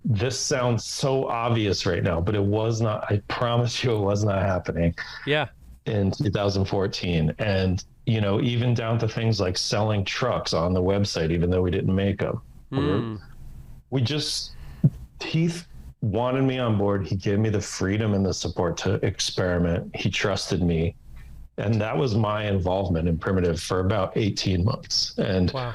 [0.04, 4.24] this sounds so obvious right now but it was not i promise you it was
[4.24, 4.94] not happening
[5.26, 5.48] Yeah.
[5.86, 11.30] in 2014 and you know even down to things like selling trucks on the website
[11.30, 12.40] even though we didn't make them
[12.72, 13.18] Mm.
[13.90, 14.52] we just
[15.22, 15.66] Heath
[16.02, 17.06] wanted me on board.
[17.06, 19.90] He gave me the freedom and the support to experiment.
[19.96, 20.94] He trusted me.
[21.56, 25.16] And that was my involvement in Primitive for about 18 months.
[25.18, 25.74] And Wow.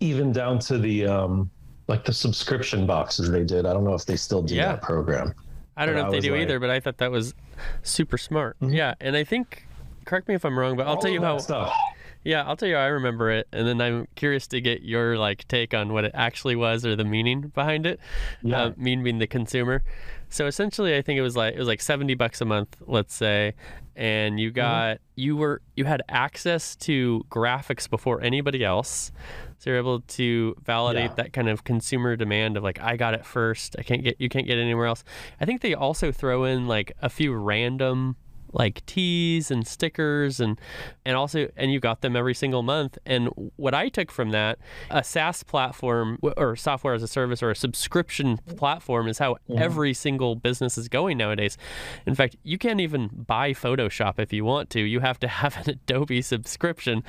[0.00, 1.50] even down to the um
[1.88, 3.66] like the subscription boxes they did.
[3.66, 4.68] I don't know if they still do Yeah.
[4.68, 5.34] that program.
[5.76, 7.34] I don't But know if they do like- either, but I thought that was
[7.82, 8.56] super smart.
[8.62, 8.74] Mhm.
[8.74, 9.65] Yeah, and I think
[10.06, 11.76] correct me if I'm wrong, but I'll All tell you how stuff.
[12.24, 15.16] Yeah, I'll tell you how I remember it, and then I'm curious to get your
[15.16, 18.00] like take on what it actually was or the meaning behind it.
[18.42, 18.62] Yeah.
[18.62, 19.84] Uh, mean being the consumer.
[20.28, 23.14] So essentially, I think it was like it was like seventy bucks a month, let's
[23.14, 23.54] say,
[23.94, 29.12] and you got you were you had access to graphics before anybody else,
[29.58, 31.14] so you're able to validate Yeah.
[31.14, 34.28] that kind of consumer demand of like I got it first, I can't get you
[34.28, 35.04] can't get it anywhere else.
[35.40, 38.16] I think they also throw in like a few random
[38.56, 40.58] like teas and stickers and
[41.04, 42.98] and also and you got them every single month.
[43.04, 44.58] And what i took from that
[44.90, 49.62] a saas platform or software as a service or a subscription platform is how mm-hmm.
[49.62, 51.58] every single business is going nowadays.
[52.06, 54.80] In fact you can't even buy photoshop if you want to.
[54.80, 57.02] You have to have an adobe subscription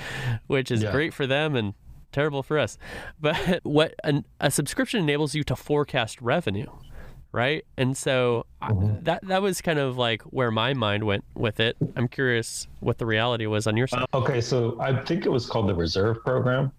[0.48, 0.92] which is Yeah.
[0.92, 1.74] great for them and
[2.12, 2.78] terrible for us.
[3.20, 6.68] But what an, a subscription enables you to forecast revenue
[7.32, 7.66] right?
[7.78, 9.04] And so I- Mhm.
[9.06, 11.76] that that was kind of like where my mind went with it.
[11.96, 14.06] I'm curious what the reality was on your side.
[14.13, 16.72] Okay, so I think it was called the Reserve Program.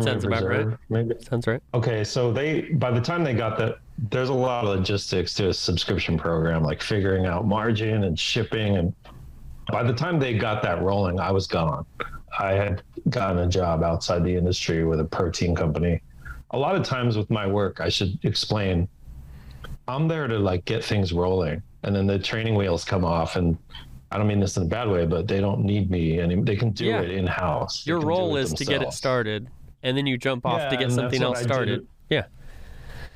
[0.00, 0.66] Sounds about right.
[0.88, 1.14] Maybe.
[1.20, 1.62] Sounds right.
[1.72, 3.76] Okay, so they by the time they got that,
[4.10, 8.76] there's a lot of logistics to a subscription program, like figuring out margin and shipping.
[8.76, 8.92] And
[9.70, 11.86] by the time they got that rolling, I was gone.
[12.40, 16.02] I had gotten a job outside the industry with a protein company.
[16.50, 18.88] A lot of times with my work, I should explain,
[19.88, 23.56] I'm there to like get things rolling, and then the training wheels come off, and
[24.10, 26.56] I don't mean this in a bad way, but they don't need me, and they
[26.56, 27.00] can do Yeah.
[27.02, 27.86] it in house.
[27.86, 29.48] Your role is to get it started,
[29.82, 31.86] and then you jump off Yeah, to get something else started.
[32.08, 32.24] Yeah.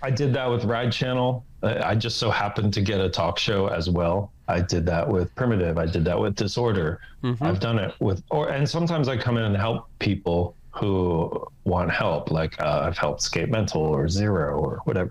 [0.02, 1.44] I did that with Ride Channel.
[1.62, 4.30] I just so happened to get a talk show as well.
[4.46, 5.76] I did that with Primitive.
[5.76, 7.00] I did that with Disorder.
[7.24, 7.36] Mhm.
[7.42, 11.90] I've done it with, or and sometimes I come in and help people who want
[11.90, 12.30] help.
[12.30, 15.10] Like uh, I've helped Skate Mental or Zero or whatever.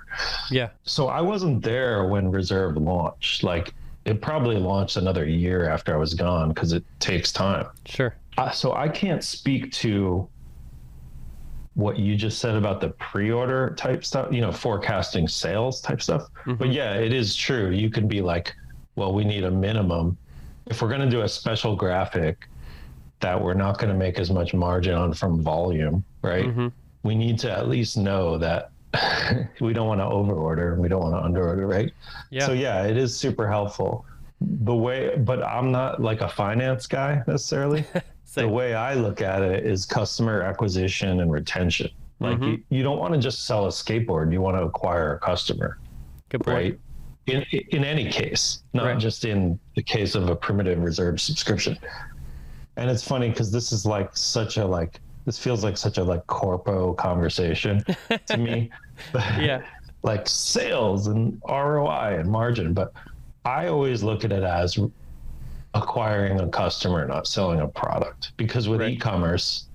[0.49, 0.69] Yeah.
[0.83, 3.43] So I wasn't there when Reserve launched.
[3.43, 3.73] Like
[4.05, 7.67] it probably launched another year after I was gone because it takes time.
[7.85, 8.15] Sure.
[8.37, 10.27] Uh, so I can't speak to
[11.73, 16.23] what you just said about the pre-order type stuff, you know, forecasting sales type stuff.
[16.45, 16.73] But Mhm.
[16.73, 17.69] yeah, it is true.
[17.69, 18.55] You can be like,
[18.95, 20.17] well, we need a minimum.
[20.65, 22.47] If we're going to do a special graphic
[23.19, 26.45] that we're not going to make as much margin on from volume, right?
[26.45, 26.71] Mhm.
[27.03, 28.71] We need to at least know that
[29.61, 31.91] we don't want to overorder and we don't want to underorder, right?
[32.29, 32.45] Yeah.
[32.45, 34.05] So yeah, it is super helpful.
[34.41, 37.85] The way, but I'm not like a finance guy necessarily
[38.35, 41.89] the way I look at it is customer acquisition and retention.
[42.19, 42.51] Like Mhm.
[42.51, 45.79] you, you don't want to just sell a skateboard, you want to acquire a customer,
[46.29, 46.55] Good point.
[46.55, 46.79] right?
[47.27, 48.97] in in any case, not Right.
[48.97, 51.77] just in the case of a primitive reserved subscription.
[52.77, 56.03] And it's funny because this is like such a like this feels like such a
[56.03, 57.83] like corpo conversation
[58.27, 58.69] to me.
[59.39, 59.61] Yeah.
[60.01, 62.93] like sales and ROI and margin, but
[63.45, 64.79] I always look at it as
[65.75, 68.31] acquiring a customer, not selling a product.
[68.37, 68.93] Because with Right.
[68.93, 69.67] e-commerce,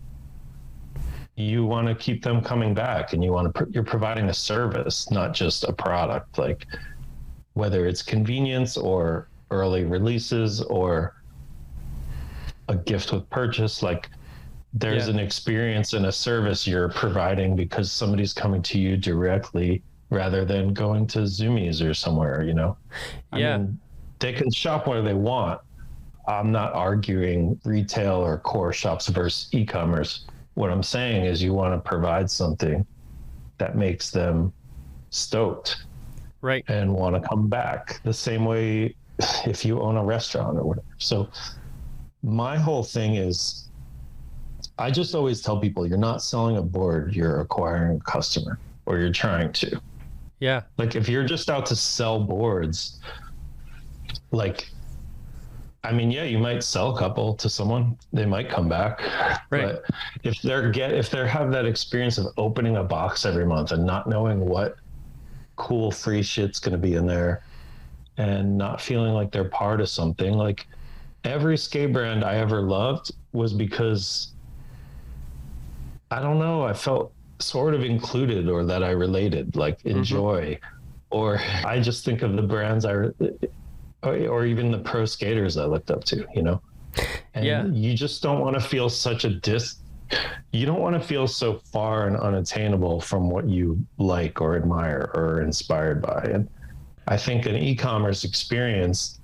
[1.36, 5.08] you want to keep them coming back, and you want to you're providing a service,
[5.10, 6.36] not just a product.
[6.38, 6.66] Like
[7.54, 11.14] whether it's convenience or early releases or
[12.72, 14.08] a gift with purchase, like
[14.74, 15.14] there's Yeah.
[15.14, 20.72] an experience and a service you're providing because somebody's coming to you directly rather than
[20.72, 22.76] going to Zumiez or somewhere, you know?
[23.34, 23.58] Yeah.
[23.58, 23.78] Mean,
[24.18, 25.60] they can shop where they want.
[26.26, 30.26] I'm not arguing retail or core shops versus e commerce.
[30.54, 32.86] What I'm saying is you want to provide something
[33.58, 34.52] that makes them
[35.10, 35.84] stoked
[36.40, 36.64] Right.
[36.68, 38.94] and want to come back the same way
[39.46, 40.86] if you own a restaurant or whatever.
[40.98, 41.28] So
[42.22, 43.68] my whole thing is
[44.78, 48.98] I just always tell people you're not selling a board, you're acquiring a customer or
[48.98, 49.80] you're trying to.
[50.40, 50.62] Yeah.
[50.76, 53.00] Like if you're just out to sell boards,
[54.30, 54.68] like
[55.84, 57.98] I mean, yeah, you might sell a couple to someone.
[58.12, 59.00] They might come back.
[59.50, 59.74] Right.
[59.74, 59.84] But
[60.22, 63.84] if they're get if they have that experience of opening a box every month and
[63.84, 64.76] not knowing what
[65.56, 67.44] cool free shit's going to be in there
[68.16, 70.66] and not feeling like they're part of something, like
[71.24, 74.32] every skate brand I ever loved was because
[76.10, 80.54] I don't know, I felt sort of included or that I related, like enjoy.
[80.54, 80.64] Mm-hmm.
[81.10, 82.92] Or I just think of the brands I,
[84.02, 86.60] or, even the pro skaters I looked up to, you know?
[87.34, 87.66] And Yeah.
[87.66, 89.76] you just don't want to feel such a dis,
[90.52, 95.10] you don't want to feel so far and unattainable from what you like or admire
[95.14, 96.22] or inspired by.
[96.24, 96.48] And
[97.08, 99.18] I think an e-commerce experience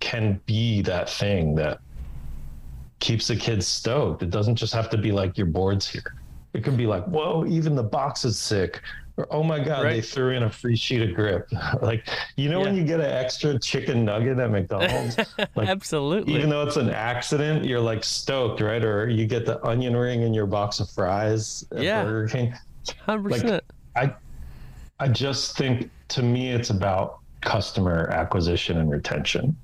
[0.00, 1.78] can be that thing that
[3.00, 4.22] keeps the kids stoked.
[4.22, 6.14] It doesn't just have to be like your board's here.
[6.54, 8.80] It can be like, whoa, even the box is sick.
[9.16, 11.48] Or oh my God, they threw in a free sheet of grip.
[11.82, 15.16] like, you know when you get an extra chicken nugget at McDonald's?
[15.56, 16.34] Like, Absolutely.
[16.34, 18.84] even though it's an accident, you're like stoked, right?
[18.84, 22.04] Or you get the onion ring in your box of fries at Yeah.
[22.04, 22.54] Burger King.
[23.08, 23.60] 100%.
[23.96, 24.14] I
[25.00, 29.56] I just think to me it's about customer acquisition and retention.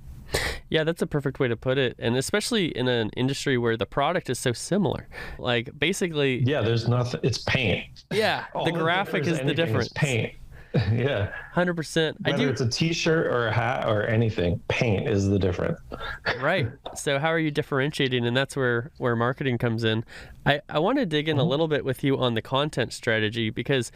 [0.71, 1.95] Yeah, that's a perfect way to put it.
[1.99, 5.07] And especially in an industry where the product is so similar.
[5.39, 7.21] Like basically, Yeah, there's nothing.
[7.23, 8.05] It's paint.
[8.11, 9.89] yeah, the graphic is the difference.
[9.95, 10.35] paint.
[10.93, 12.17] yeah, 100%.
[12.25, 15.79] I whether do it's a T-shirt or a hat or anything, paint is the difference.
[16.41, 16.69] right.
[16.97, 20.05] So how are you differentiating and that's where where marketing comes in.
[20.45, 21.51] I I want to dig in a mm-hmm.
[21.51, 23.93] little bit with you on the content strategy because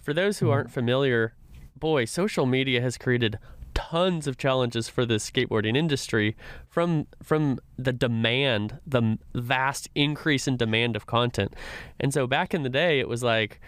[0.00, 0.54] for those who mm-hmm.
[0.54, 1.34] aren't familiar,
[1.76, 3.38] boy, social media has created
[3.74, 6.36] tons of challenges for the skateboarding industry
[6.68, 11.54] from from the demand the vast increase in demand of content.
[12.00, 13.60] And so back in the day it was like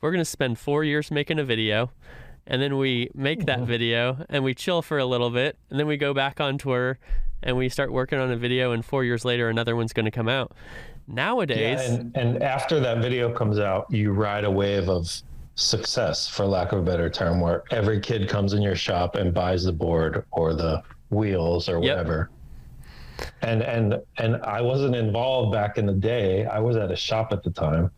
[0.00, 1.90] we're going to spend four years making a video
[2.46, 5.86] and then we make that video and we chill for a little bit and then
[5.86, 6.98] we go back on tour
[7.42, 10.10] and we start working on a video and four years later another one's going to
[10.10, 10.52] come out.
[11.08, 15.22] Nowadays Yeah, and, and after that video comes out, you ride a wave of
[15.54, 19.34] success, for lack of a better term, where every kid comes in your shop and
[19.34, 21.96] buys the board or the wheels or Yep.
[21.96, 22.30] whatever.
[23.42, 26.46] And and and I wasn't involved back in the day.
[26.46, 27.90] I was at a shop at the time.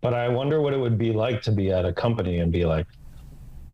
[0.00, 2.64] But I wonder what it would be like to be at a company and be
[2.64, 2.88] like,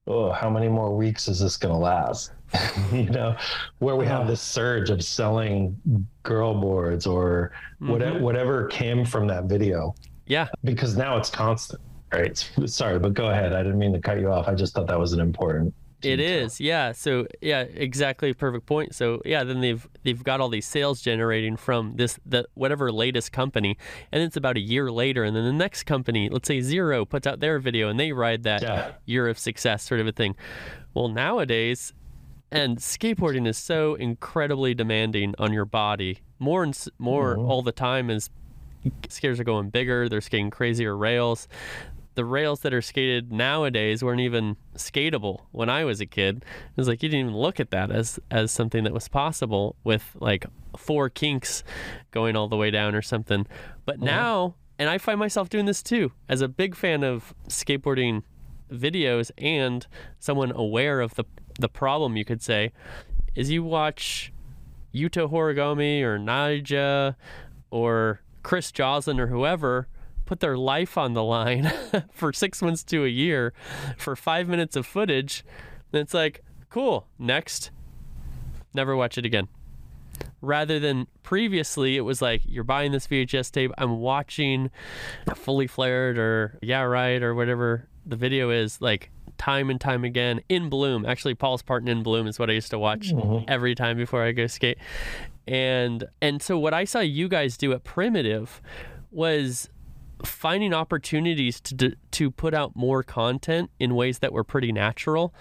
[0.07, 2.33] oh, how many more weeks is this going to last?
[2.93, 3.35] you know,
[3.79, 4.31] where we have uh-huh.
[4.31, 5.77] this surge of selling
[6.23, 8.25] girl boards or whatever, mm-hmm.
[8.25, 9.95] whatever came from that video,
[10.27, 11.81] yeah because now it's constant.
[12.13, 12.37] Right.
[12.67, 13.53] Sorry, but go ahead.
[13.53, 14.49] I didn't mean to cut you off.
[14.49, 15.75] I just thought that was an important.
[16.03, 16.93] It is, yeah.
[16.93, 18.95] So yeah, exactly, perfect point.
[18.95, 23.33] So yeah, then they've they've got all these sales generating from this the whatever latest
[23.33, 23.77] company,
[24.13, 27.27] and it's about a year later, and then the next company, let's say Zero, puts
[27.27, 28.93] out their video, and they ride that Yeah.
[29.07, 30.37] year of success sort of a thing.
[30.95, 31.93] Well, nowadays,
[32.53, 37.51] and skateboarding is so incredibly demanding on your body, more and more mm-hmm.
[37.51, 38.31] all the time as
[39.09, 41.49] skaters are going bigger, they're skating crazier rails
[42.19, 46.39] the rails that are skated nowadays weren't even skatable when I was a kid.
[46.39, 49.77] It was like you didn't even look at that as as something that was possible
[49.85, 50.45] with like
[50.77, 51.62] four kinks
[52.11, 53.47] going all the way down or something.
[53.87, 58.25] But now, and I find myself doing this too, as a big fan of skateboarding
[58.69, 59.87] videos and
[60.19, 61.25] someone aware of the
[61.61, 62.73] the problem you could say,
[63.37, 64.33] is you watch
[64.93, 67.14] Yuto Horigome or Nyjah
[67.71, 69.87] or Chris Joslin or whoever
[70.29, 71.72] put their life on the line
[72.12, 73.55] for six months to a year
[73.97, 75.43] for five minutes of footage,
[75.91, 77.07] then it's like, cool.
[77.18, 77.70] Next.
[78.74, 79.49] Never watch it again.
[80.43, 84.70] Rather than previously, it was like you're buying this VHS tape, I'm watching
[85.35, 90.41] fully flared or yeah, right, or whatever the video is, like time and time again
[90.51, 91.07] in Bloom.
[91.07, 93.45] Actually, Paul's part in Bloom is what I used to watch mm-hmm.
[93.49, 94.76] every time before I go skate.
[95.47, 98.61] And and so what I saw you guys do at Primitive
[99.11, 99.70] was
[100.25, 105.35] finding opportunities to to put out more content in ways that were pretty natural.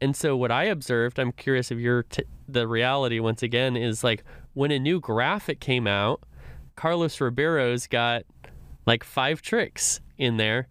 [0.00, 4.04] And so what I observed, I'm curious if you're t- the reality once again is
[4.04, 6.22] like when a new graphic came out,
[6.76, 8.24] Carlos Ribeiro's got
[8.86, 10.68] like five tricks in there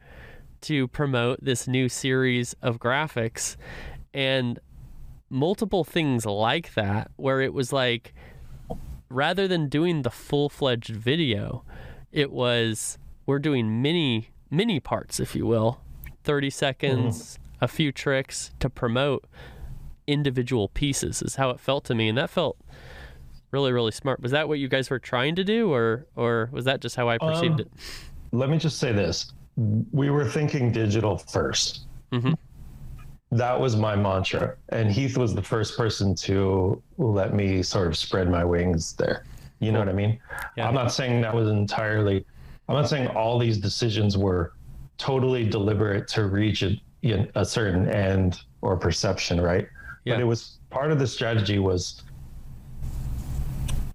[0.62, 3.58] to promote this new series of graphics
[4.14, 4.60] and
[5.30, 8.14] multiple things like that where it was like
[9.10, 11.64] rather than doing the full-fledged video
[12.12, 15.80] it was we're doing mini mini parts if you will
[16.24, 19.26] 30 seconds a few tricks to promote
[20.08, 22.58] individual pieces is how it felt to me and that felt
[23.52, 26.66] really really smart was that what you guys were trying to do or or was
[26.66, 27.68] that just how i perceived Um, it
[28.32, 29.32] Let me just say this:
[29.92, 31.80] we were thinking digital 1st
[32.12, 32.36] Mhm.
[33.32, 37.98] That was my mantra, and Heath was the first person to let me sort of
[37.98, 39.24] spread my wings there.
[39.60, 40.20] You know what I mean?
[40.56, 40.68] Yeah.
[40.68, 42.26] I'm not saying that was entirely.
[42.68, 44.54] I'm not saying all these decisions were
[44.98, 49.68] totally deliberate to reach a, you know, a certain end or perception, right?
[50.06, 50.16] Yeah.
[50.16, 52.04] But it was part of the strategy was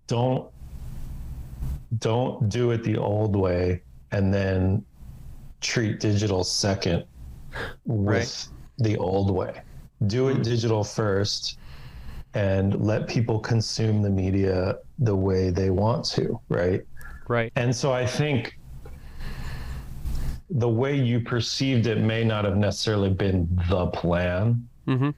[0.07, 0.51] don't
[1.99, 4.85] don't do it the old way and then
[5.61, 7.05] treat digital second
[7.87, 8.49] with Right.
[8.79, 9.63] the old way.
[10.07, 11.59] Do it digital first
[12.35, 16.83] and let people consume the media the way they want to, right?
[17.27, 18.58] right And so I think
[20.51, 25.11] the way you perceived it may not have necessarily been the plan, mm-hmm.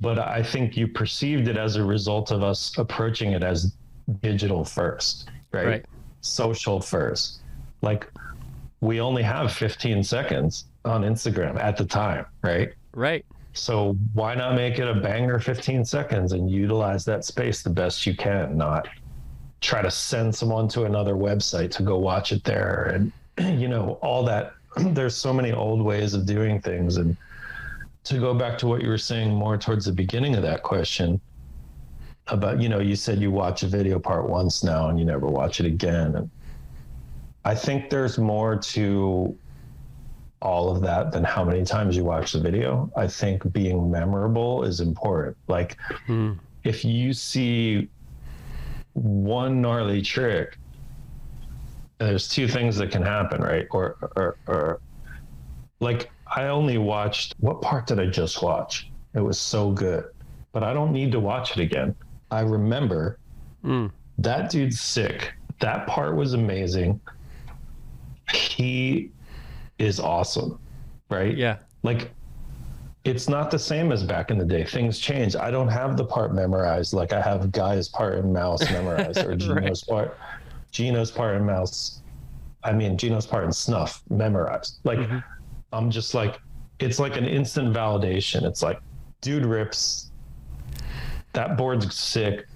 [0.00, 3.74] but I think you perceived it as a result of us approaching it as
[4.20, 5.66] digital first, right?
[5.66, 5.84] Right.
[6.20, 7.40] Social first.
[7.80, 8.10] Like
[8.80, 12.74] we only have 15 seconds on Instagram at the time, right?
[12.92, 13.24] right
[13.54, 18.06] So why not make it a banger 15 seconds and utilize that space the best
[18.06, 18.88] you can, not
[19.64, 23.12] try to send someone to another website to go watch it there and
[23.60, 24.52] you know all that
[24.94, 26.96] there's so many old ways of doing things.
[26.96, 27.16] And
[28.04, 31.20] to go back to what you were saying more towards the beginning of that question
[32.28, 35.26] about you know you said you watch a video part once now and you never
[35.26, 36.14] watch it again.
[36.16, 36.30] And
[37.44, 39.36] i think there's more to
[40.40, 42.90] all of that than how many times you watch the video.
[42.96, 45.36] I think being memorable is important.
[45.48, 46.32] Like Hmm.
[46.64, 47.88] if you see
[48.92, 50.58] one gnarly trick
[52.04, 53.66] there's two things that can happen right?
[53.70, 54.80] Or or, or
[55.80, 58.90] like i only watched what part did i just watch?
[59.14, 60.04] It was so good
[60.52, 61.94] but i don't need to watch it again.
[62.30, 63.18] I remember
[63.64, 63.90] Mm.
[64.18, 65.32] that dude's sick.
[65.60, 67.00] That part was amazing.
[68.32, 69.10] He
[69.78, 70.58] is awesome
[71.10, 71.36] right?
[71.36, 71.58] Yeah.
[71.82, 72.10] Like
[73.04, 74.64] it's not the same as back in the day.
[74.64, 75.36] Things change.
[75.36, 79.36] I don't have the part memorized like I have Guy's part in Mouse memorized or
[79.36, 80.16] Gino's part,
[80.74, 82.02] Gino's part in Mouse.
[82.62, 84.80] I mean Gino's part in Snuff memorized.
[84.84, 85.18] Like mm-hmm.
[85.72, 86.40] I'm just like
[86.78, 88.42] it's like an instant validation.
[88.42, 88.80] It's like,
[89.20, 90.10] dude rips.
[91.32, 92.46] That board's sick.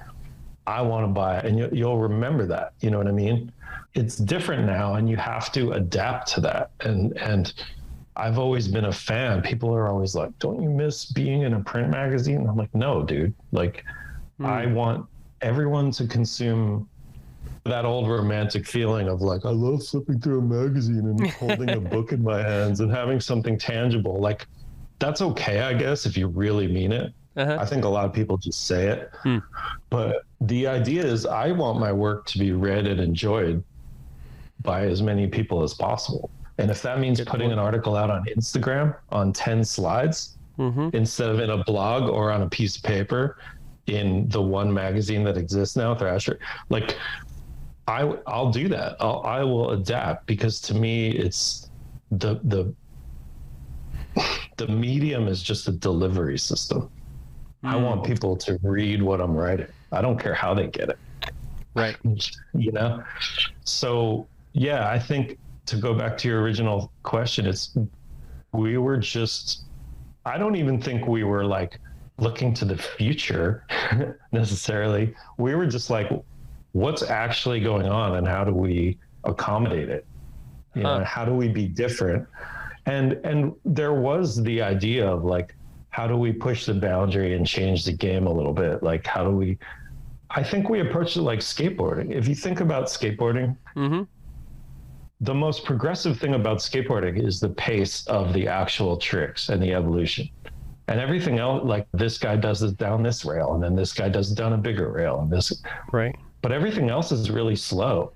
[0.66, 2.74] I want to buy it, and you, you'll remember that.
[2.80, 3.50] You know what I mean?
[3.94, 6.72] It's different now, and you have to adapt to that.
[6.80, 7.52] And and
[8.16, 9.40] I've always been a fan.
[9.42, 13.02] People are always like, "Don't you miss being in a print magazine?" I'm like, "No,
[13.02, 13.34] dude.
[13.50, 13.84] Like,
[14.36, 14.46] hmm.
[14.46, 15.06] I want
[15.40, 16.88] everyone to consume
[17.68, 21.80] that old romantic feeling of like, I love flipping through a magazine and holding a
[21.80, 24.20] book in my hands and having something tangible.
[24.20, 24.46] Like,
[24.98, 27.12] that's okay, I guess, if you really mean it.
[27.36, 27.58] uh-huh.
[27.60, 29.10] I think a lot of people just say it.
[29.22, 29.38] Hmm.
[29.90, 33.62] But the idea is, I want my work to be read and enjoyed
[34.62, 36.30] by as many people as possible.
[36.58, 37.60] And if that means Good putting point.
[37.60, 40.88] an article out on Instagram on 10 slides mm-hmm.
[40.92, 43.38] instead of in a blog or on a piece of paper
[43.86, 46.38] in the one magazine that exists now, Thrasher,
[46.68, 46.96] like
[47.88, 48.96] I, I'll do that.
[49.00, 51.70] I'll, I will adapt because to me, it's
[52.12, 52.72] the, the,
[54.56, 56.90] the medium is just a delivery system.
[57.64, 57.82] I hmm.
[57.82, 59.66] want people to read what I'm writing.
[59.90, 60.98] I don't care how they get it
[61.78, 61.96] right
[62.54, 63.02] you know
[63.64, 67.76] so yeah i think to go back to your original question it's
[68.52, 69.64] we were just
[70.24, 71.78] i don't even think we were like
[72.18, 73.64] looking to the future
[74.32, 76.10] necessarily we were just like
[76.72, 80.06] what's actually going on and how do we accommodate it
[80.74, 81.04] you know Huh.
[81.04, 82.26] how do we be different
[82.86, 85.54] and and there was the idea of like
[85.90, 88.82] how do we push the boundary and change the game a little bit?
[88.84, 89.58] Like, how do we?
[90.30, 92.12] I think we approach it like skateboarding.
[92.12, 94.02] If you think about skateboarding, Mm-hmm.
[95.22, 99.72] the most progressive thing about skateboarding is the pace of the actual tricks and the
[99.74, 100.28] evolution.
[100.86, 104.08] And everything else, like this guy does it down this rail, and then this guy
[104.08, 105.62] does it down a bigger rail, and this,
[105.92, 106.14] Right.
[106.42, 108.12] But everything else is really slow.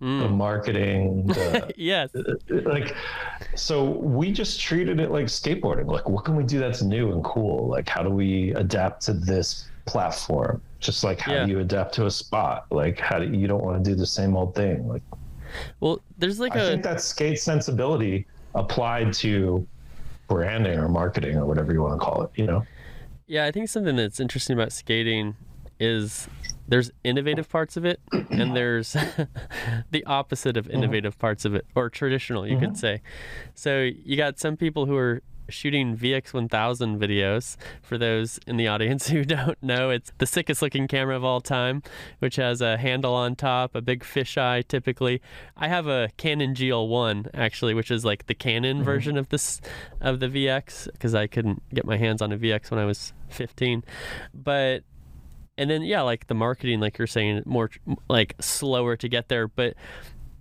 [0.00, 0.36] The Mm.
[0.36, 2.08] marketing, the, yes.
[2.48, 2.96] like,
[3.54, 5.86] so we just treated it like skateboarding.
[5.86, 7.68] Like, what can we do that's new and cool?
[7.68, 10.62] Like, how do we adapt to this platform?
[10.78, 11.44] Just like how Yeah.
[11.44, 12.64] do you adapt to a spot?
[12.70, 14.88] Like, how do you don't want to do the same old thing?
[14.88, 15.02] Like,
[15.80, 19.66] Well, there's like I a think that skate sensibility applied to
[20.28, 22.64] branding or marketing or whatever you want to call it, you know?
[23.26, 25.36] Yeah, I think something that's interesting about skating
[25.78, 26.26] is
[26.70, 28.00] there's innovative parts of it
[28.30, 28.92] and there's
[29.90, 30.76] the opposite of mm-hmm.
[30.76, 32.76] innovative parts of it or traditional, you could mm-hmm.
[32.76, 33.02] say.
[33.54, 37.56] So you got some people who are shooting VX1000 videos.
[37.82, 41.40] For those in the audience who don't know, it's the sickest looking camera of all
[41.40, 41.82] time,
[42.20, 45.20] which has a handle on top, a big fisheye typically.
[45.56, 48.84] I have a Canon GL1 actually, which is like the Canon mm-hmm.
[48.84, 49.60] version of this
[50.00, 53.12] of the VX because I couldn't get my hands on a VX when I was
[53.30, 53.84] 15.
[54.32, 54.84] But
[55.60, 57.70] and then yeah, like the marketing like you're saying more
[58.08, 59.74] like slower to get there, but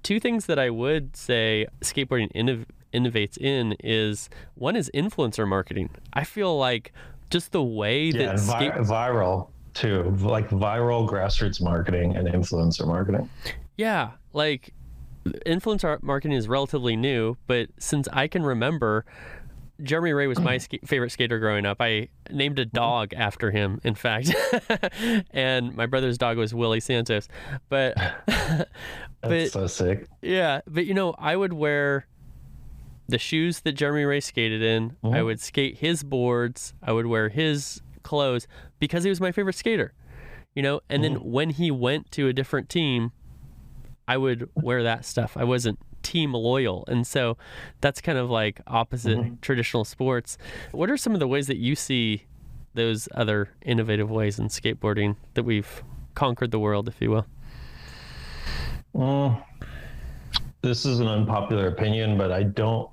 [0.02, 5.90] two things that I would say skateboarding innov- innovates in is one is influencer marketing.
[6.14, 6.94] I feel like
[7.30, 12.88] just the way Yeah, that vi- skate- viral too, like viral grassroots marketing and influencer
[12.88, 13.30] marketing.
[13.76, 14.74] Yeah, like
[15.46, 19.06] influencer marketing is relatively new, but since I can remember,
[19.82, 21.78] Jeremy Wray was my sk- favorite skater growing up.
[21.80, 24.34] I named a dog after him, in fact,
[25.32, 27.28] and my brother's dog was Willie Santos.
[27.70, 27.96] But,
[29.22, 30.08] That's so sick.
[30.22, 32.08] yeah, but you know, I would wear
[33.08, 34.96] the shoes that Jeremy Wray skated in.
[35.04, 35.26] I Mhm.
[35.26, 36.74] would skate his boards.
[36.84, 38.48] I would wear his clothes
[38.80, 39.94] because he was my favorite skater.
[40.56, 43.12] You know, and then when he went to a different team,
[44.08, 45.38] I would wear that stuff.
[45.38, 46.84] I wasn't team loyal.
[46.88, 47.38] And so
[47.82, 50.38] that's kind of like opposite traditional sports.
[50.72, 52.26] What are some of the ways that you see
[52.74, 55.84] those other innovative ways in skateboarding that we've
[56.16, 57.26] conquered the world, if you will?
[58.96, 59.44] Mm,
[60.62, 62.90] this is an unpopular opinion, but I don't.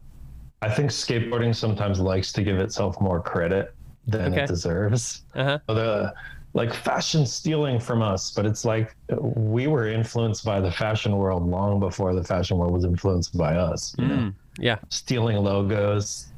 [0.62, 3.74] I think skateboarding sometimes likes to give itself more credit
[4.06, 4.42] than Okay.
[4.44, 5.22] it deserves.
[5.34, 5.58] Uh huh.
[5.68, 6.14] The
[6.54, 8.96] like fashion stealing from us, but it's like
[9.34, 13.56] we were influenced by the fashion world long before the fashion world was influenced by
[13.56, 13.94] us.
[13.98, 14.14] you know?
[14.16, 14.76] Mm, yeah.
[14.88, 16.28] Stealing logos,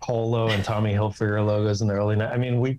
[0.00, 2.16] Polo and Tommy Hilfiger logos in the early.
[2.16, 2.78] ni- I mean, we.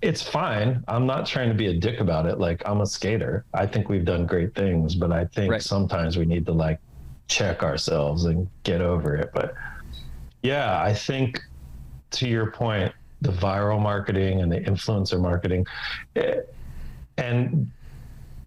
[0.00, 0.82] It's fine.
[0.88, 2.38] I'm not trying to be a dick about it.
[2.38, 3.44] Like I'm a skater.
[3.52, 5.62] I think we've done great things, but I think Right.
[5.62, 6.80] sometimes we need to like
[7.28, 9.30] check ourselves and get over it.
[9.34, 9.52] But
[10.42, 11.42] yeah, I think
[12.12, 12.90] to your point,
[13.22, 15.66] the viral marketing and the influencer marketing,
[16.16, 16.40] eh,
[17.18, 17.70] and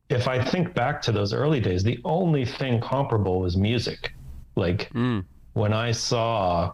[0.10, 4.14] if I think back to those early days, the only thing comparable was music.
[4.56, 6.74] Like Mm, when I saw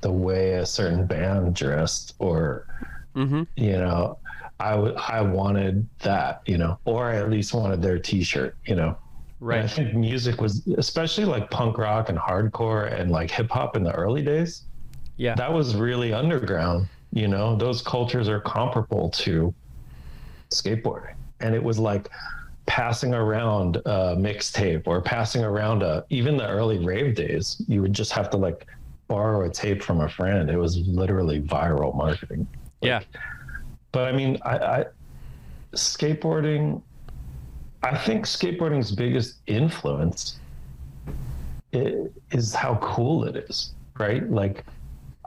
[0.00, 2.66] the way a certain band dressed, or
[3.16, 3.42] mm-hmm.
[3.56, 4.18] you know,
[4.60, 8.76] I w- I wanted that, you know, or I at least wanted their T-shirt, you
[8.76, 8.96] know.
[9.60, 13.76] And I think music was, especially like punk rock and hardcore and like hip hop
[13.76, 14.62] in the early days.
[15.18, 15.34] Yeah.
[15.36, 16.88] that was really underground.
[17.16, 19.54] You know, those cultures are comparable to
[20.50, 22.10] skateboarding, and it was like
[22.66, 27.62] passing around a mixtape or passing around a even the early rave days.
[27.68, 28.66] You would just have to like
[29.08, 30.50] borrow a tape from a friend.
[30.50, 32.46] It was literally viral marketing.
[32.82, 33.00] Yeah.
[33.92, 34.84] But I mean, I, I
[35.72, 36.82] skateboarding.
[37.82, 40.38] I think skateboarding's biggest influence
[41.72, 44.30] is how cool it is, right?
[44.30, 44.66] Like,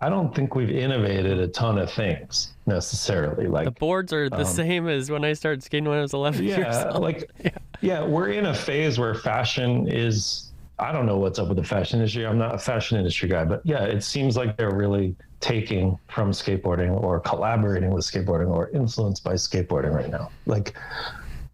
[0.01, 3.47] I don't think we've innovated a ton of things necessarily.
[3.47, 6.13] Like the boards are the um, same as when I started skating when I was
[6.13, 7.01] 11 years yeah, old.
[7.01, 7.29] like,
[7.81, 10.45] yeah, we're in a phase where fashion is.
[10.77, 12.25] I don't know what's up with the fashion industry.
[12.25, 16.31] I'm not a fashion industry guy, but yeah, it seems like they're really taking from
[16.31, 20.31] skateboarding or collaborating with skateboarding or influenced by skateboarding right now.
[20.45, 20.73] Like,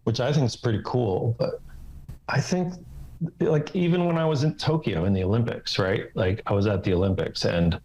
[0.04, 1.34] which I think is pretty cool.
[1.40, 1.60] But
[2.28, 2.74] I think,
[3.40, 6.04] like, even when I was in Tokyo in the Olympics, right?
[6.14, 7.80] Like, I was at the Olympics and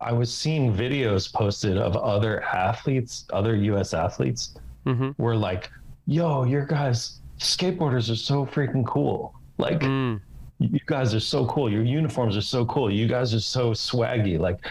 [0.00, 5.70] I was seeing videos posted of other athletes, other US athletes, hmm were like,
[6.06, 9.34] yo, your guys, skateboarders are so freaking cool.
[9.58, 10.20] Like, Mm,
[10.60, 11.70] you guys are so cool.
[11.70, 12.90] Your uniforms are so cool.
[12.90, 14.38] You guys are so swaggy.
[14.38, 14.64] Like,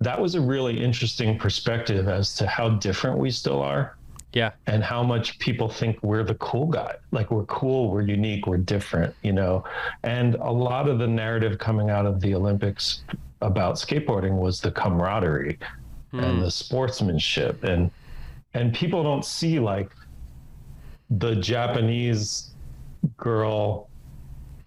[0.00, 3.96] that was a really interesting perspective as to how different we still are
[4.32, 4.52] yeah.
[4.66, 6.94] and how much people think we're the cool guy.
[7.10, 9.64] Like, we're cool, we're unique, we're different, you know?
[10.02, 13.02] And a lot of the narrative coming out of the Olympics
[13.40, 15.58] about skateboarding was the camaraderie
[16.12, 16.20] Hmm.
[16.20, 17.90] and the sportsmanship and
[18.54, 19.92] and people don't see like
[21.08, 22.50] the Japanese
[23.16, 23.88] girl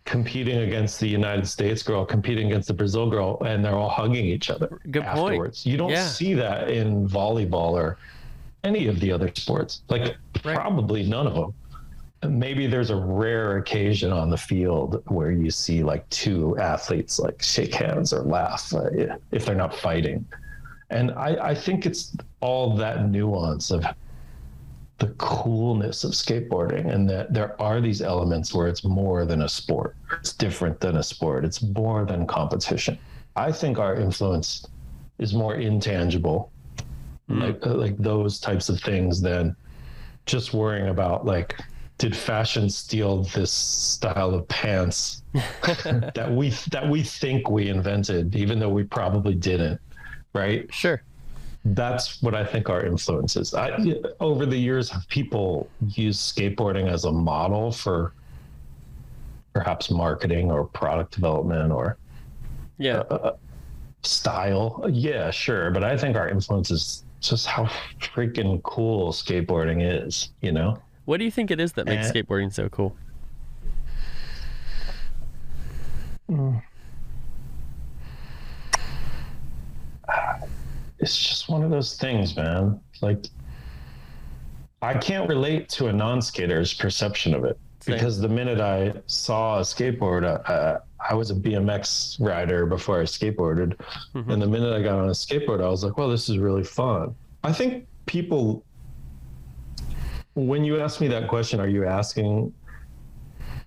[0.05, 4.25] competing against the United States girl competing against the Brazil girl and they're all hugging
[4.25, 5.33] each other Good point.
[5.33, 5.65] afterwards.
[5.65, 6.07] You don't Yeah.
[6.07, 7.97] see that in volleyball or
[8.63, 9.81] any of the other sports.
[9.89, 10.15] Like
[10.45, 10.55] Right.
[10.55, 11.53] probably none of them.
[12.27, 17.41] Maybe there's a rare occasion on the field where you see like two athletes like
[17.41, 18.89] shake hands or laugh uh,
[19.31, 20.25] if they're not fighting.
[20.89, 23.85] And I, I think it's all that nuance of
[24.99, 29.49] the coolness of skateboarding and that there are these elements where it's more than a
[29.49, 29.95] sport.
[30.19, 31.45] It's different than a sport.
[31.45, 32.97] It's more than competition.
[33.35, 34.67] I think our influence
[35.17, 36.51] is more intangible,
[37.27, 39.55] like uh, like those types of things than
[40.25, 41.59] just worrying about like
[42.03, 48.59] did fashion steal this style of pants that we that we think we invented even
[48.59, 49.79] though we probably didn't
[50.33, 51.01] right Sure.
[51.63, 53.53] that's what I think our influence is.
[53.53, 58.11] I, over the years, have people used skateboarding as a model for
[59.53, 61.97] perhaps marketing or product development or
[62.79, 63.03] Yeah.
[63.09, 63.35] Uh, uh,
[64.01, 64.85] style?
[64.91, 65.71] Yeah, sure.
[65.71, 67.63] But I think our influence is just how
[68.01, 70.77] freaking cool skateboarding is, you know?
[71.05, 72.11] What do you think it is that makes Eh.
[72.13, 72.95] skateboarding so cool?
[80.99, 82.79] it's just one of those things, man.
[83.01, 83.25] Like,
[84.81, 87.95] I can't relate to a non-skater's perception of it Same.
[87.95, 90.79] because the minute I saw a skateboard, uh,
[91.09, 93.75] I was a BMX rider before I skateboarded,
[94.15, 94.29] Mhm.
[94.31, 96.63] and the minute I got on a skateboard, I was like, "Well, this is really
[96.63, 98.63] fun." I think people,
[100.35, 102.53] when you ask me that question, are you asking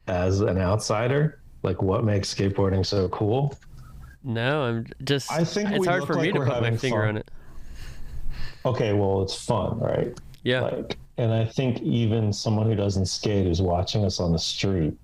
[0.08, 3.56] as an outsider, like what makes skateboarding so cool?
[4.24, 5.30] No, I'm just.
[5.30, 7.08] I think it's hard for me to put my finger fun.
[7.08, 7.30] on it.
[8.64, 10.18] Okay, well, it's fun, right?
[10.42, 10.60] Yeah.
[10.60, 14.94] like and i think even someone who doesn't skate is watching us on the street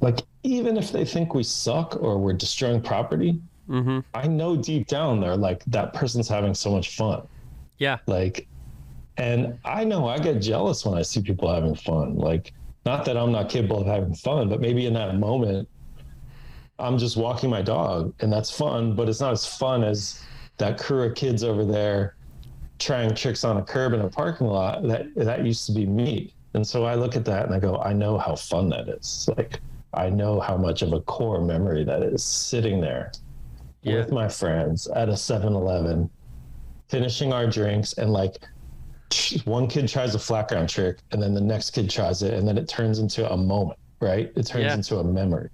[0.00, 4.00] like even if they think we suck or we're destroying property mm-hmm.
[4.14, 7.26] i know deep down they're like that person's having so much fun
[7.78, 7.98] Yeah.
[8.06, 8.46] like
[9.18, 12.16] and i know i get jealous when i see people having fun.
[12.16, 12.52] Like
[12.86, 15.68] not that i'm not capable of having fun but maybe in that moment
[16.78, 20.22] i'm just walking my dog and that's fun but it's not as fun as
[20.58, 22.16] that crew of kids over there
[22.78, 26.34] trying tricks on a curb in a parking lot that that used to be me.
[26.54, 29.28] And so i look at that and i go i know how fun that is.
[29.36, 29.60] Like
[29.94, 33.12] i know how much of a core memory that is sitting there
[33.82, 33.98] Yeah.
[33.98, 36.10] with my friends at a 7-eleven
[36.88, 38.36] finishing our drinks and like
[39.44, 42.46] one kid tries a flat ground trick and then the next kid tries it and
[42.46, 44.74] then it turns into a moment right it turns Yeah.
[44.74, 45.48] into a memory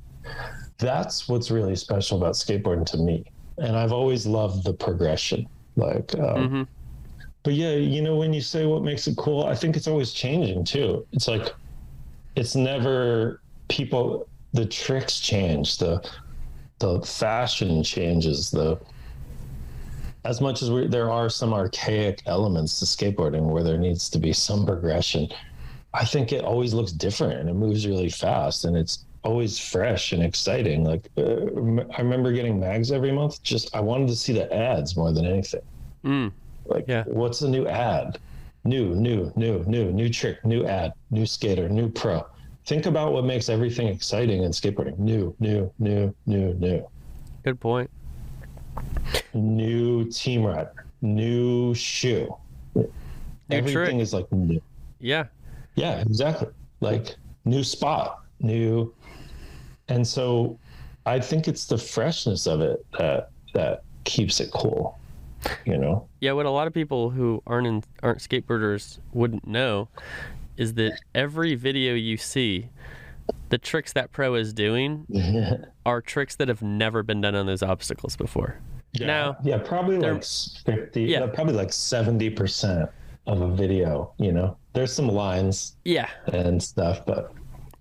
[0.78, 3.24] that's what's really special about skateboarding to me
[3.58, 5.46] and i've always loved the progression
[5.76, 6.62] like um, Mm-hmm.
[7.42, 10.12] but yeah you know when you say what makes it cool i think it's always
[10.12, 11.52] changing too it's like
[12.36, 16.00] it's never people the tricks change the
[16.78, 18.78] the fashion changes the
[20.28, 24.18] as much as we, there are some archaic elements to skateboarding where there needs to
[24.18, 25.26] be some progression
[25.94, 30.12] i think it always looks different and it moves really fast and it's always fresh
[30.12, 31.22] and exciting like uh,
[31.96, 35.24] i remember getting mags every month just i wanted to see the ads more than
[35.26, 35.62] anything
[36.04, 36.30] Mm.
[36.66, 37.02] like, Yeah.
[37.08, 38.18] what's the new ad?
[38.64, 42.24] New, new, new, new, new trick, new ad, new skater, new pro.
[42.66, 44.96] Think about what makes everything exciting in skateboarding.
[44.96, 46.86] New, new, new, new, new.
[47.44, 47.90] Good point.
[49.34, 52.34] New team rider, new shoe.
[52.74, 52.90] New
[53.50, 53.94] everything trick.
[53.96, 54.60] is like new.
[55.00, 55.26] Yeah.
[55.74, 56.48] Yeah, exactly.
[56.80, 58.92] Like new spot, new.
[59.88, 60.58] And so
[61.06, 64.98] I think it's the freshness of it that that keeps it cool.
[65.64, 66.06] You know?
[66.20, 69.88] Yeah, what a lot of people who aren't in, aren't skateboarders wouldn't know
[70.56, 72.68] is that every video you see,
[73.50, 75.06] the tricks that pro is doing
[75.86, 78.58] are tricks that have never been done on those obstacles before.
[78.92, 80.24] Yeah, Now, yeah, probably like
[80.64, 81.02] fifty.
[81.04, 81.20] Yeah.
[81.20, 82.88] Yeah, probably like seventy percent
[83.26, 84.12] of a video.
[84.18, 87.32] You know, there's some lines Yeah, and stuff, but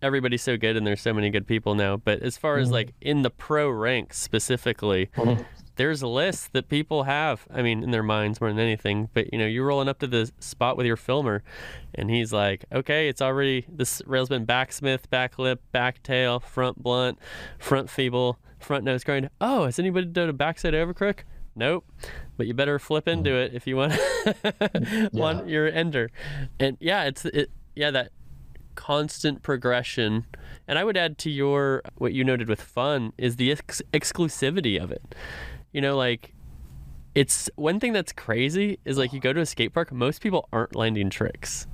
[0.01, 1.97] everybody's so good and there's so many good people now.
[1.97, 5.45] But as far as like in the pro ranks specifically, Mhm.
[5.77, 7.47] There's lists that people have.
[7.51, 9.09] I mean, in their minds more than anything.
[9.13, 11.43] But you know, you're rolling up to the spot with your filmer,
[11.95, 16.83] and he's like, "Okay, it's already this rail's been backsmith, back lip, back tail, front
[16.83, 17.17] blunt,
[17.57, 19.29] front feeble, front nose grind.
[19.39, 21.19] Oh, has anybody done a backside overcrook?
[21.55, 21.89] Nope.
[22.37, 23.11] But you better flip hmm.
[23.11, 23.93] into it if you want
[25.13, 26.11] want your ender.
[26.59, 27.49] And yeah, it's it.
[27.75, 28.11] Yeah, that
[28.75, 30.25] constant progression.
[30.67, 34.81] And I would add to your what you noted with fun is the ex- exclusivity
[34.81, 35.15] of it.
[35.71, 36.33] You know, like
[37.15, 40.47] it's one thing that's crazy is like you go to a skate park, most people
[40.53, 41.67] aren't landing tricks.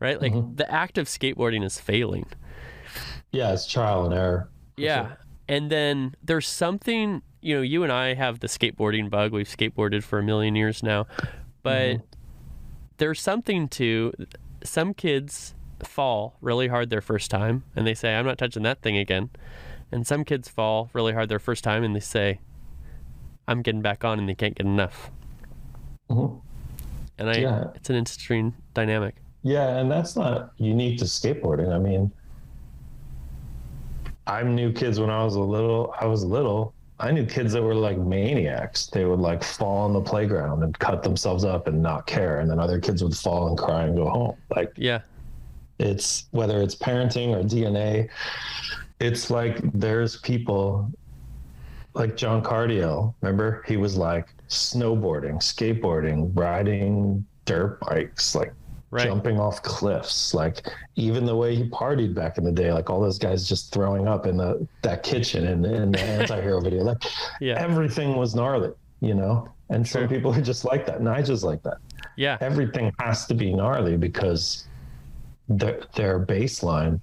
[0.00, 0.20] Right?
[0.20, 0.56] Like Mhm.
[0.56, 2.26] the act of skateboarding is failing.
[3.30, 4.48] Yeah, it's trial and error.
[4.76, 5.08] Yeah.
[5.08, 5.18] sure.
[5.48, 9.32] And then there's something, you know, you and I have the skateboarding bug.
[9.32, 11.06] We've skateboarded for a million years now.
[11.62, 12.02] But Mhm.
[12.96, 14.12] there's something to
[14.64, 15.54] some kids
[15.84, 19.30] fall really hard their first time and they say, I'm not touching that thing again.
[19.90, 22.40] And some kids fall really hard their first time and they say,
[23.48, 25.10] I'm getting back on and they can't get enough.
[26.10, 26.40] Mhm.
[27.18, 27.64] And I Yeah.
[27.74, 29.16] it's an interesting dynamic.
[29.42, 31.72] Yeah, and that's not unique to skateboarding.
[31.72, 32.10] I mean,
[34.26, 35.92] I knew kids when I was a little.
[36.00, 36.74] I was little.
[37.00, 38.86] I knew kids that were like maniacs.
[38.86, 42.48] They would like fall on the playground and cut themselves up and not care, and
[42.48, 44.36] then other kids would fall and cry and go home.
[44.54, 45.00] Like Yeah.
[45.80, 48.08] it's whether it's parenting or DNA,
[49.00, 50.88] it's like there's people
[51.94, 53.14] like John Cardiel.
[53.22, 58.52] Remember, he was like snowboarding, skateboarding, riding dirt bikes, like
[58.90, 59.06] Right.
[59.06, 60.34] jumping off cliffs.
[60.34, 63.72] Like even the way he partied back in the day, like all those guys just
[63.72, 66.82] throwing up in the that kitchen in, in the anti-hero video.
[66.84, 66.98] Like
[67.40, 67.54] Yeah.
[67.58, 69.48] everything was gnarly, you know?
[69.70, 70.08] And some Sure.
[70.08, 70.98] people are just like that.
[70.98, 71.78] And I just like that
[72.18, 72.36] Yeah.
[72.42, 74.68] everything has to be gnarly because
[75.48, 77.00] their their baseline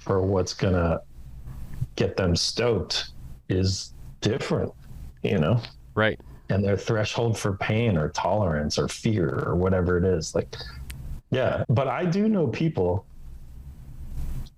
[0.00, 1.00] for what's gonna
[1.96, 3.08] get them stoked
[3.48, 3.94] is
[4.30, 4.72] different,
[5.22, 5.60] you know,
[5.94, 6.18] Right.
[6.50, 10.34] and their threshold for pain or tolerance or fear or whatever it is.
[10.34, 10.54] Like,
[11.30, 13.04] yeah, but I do know people.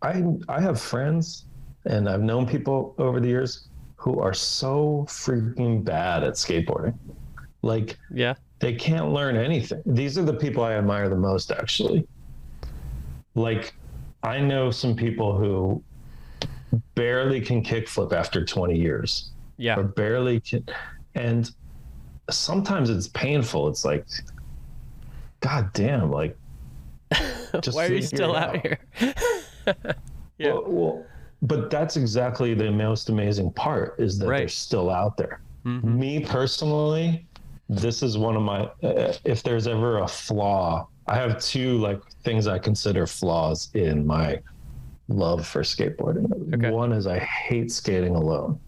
[0.02, 1.44] I I have friends,
[1.84, 6.94] and I've known people over the years who are so freaking bad at skateboarding,
[7.62, 8.34] like Yeah.
[8.60, 9.82] they can't learn anything.
[9.86, 12.06] These are the people I admire the most, actually.
[13.34, 13.74] Like,
[14.22, 15.82] I know some people who
[16.94, 19.78] barely can kickflip after 20 years, Yeah.
[19.78, 20.64] or barely can,
[21.14, 21.50] and
[22.30, 23.68] sometimes it's painful.
[23.68, 24.06] It's like,
[25.40, 26.36] God damn, like,
[27.60, 28.62] just Why are you still out out.
[28.62, 28.78] here?
[30.38, 30.52] Yeah.
[30.52, 31.06] well, well,
[31.42, 35.40] but that's exactly the most amazing part is that they're still out there.
[35.66, 35.82] Mhm.
[35.84, 37.26] me personally
[37.68, 42.00] this is one of my uh, if there's ever a flaw i have two like
[42.22, 44.38] things i consider flaws in my
[45.08, 46.70] love for skateboarding Okay.
[46.70, 48.58] one is i hate skating alone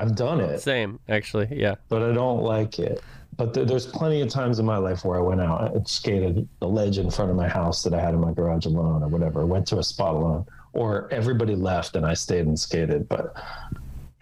[0.00, 1.48] i've done it Same, actually.
[1.50, 1.74] Yeah.
[1.88, 3.02] but i don't like it
[3.36, 6.46] but th- there's plenty of times in my life where i went out and skated
[6.60, 9.08] the ledge in front of my house that i had in my garage alone or
[9.08, 13.34] whatever went to a spot alone or everybody left and i stayed and skated but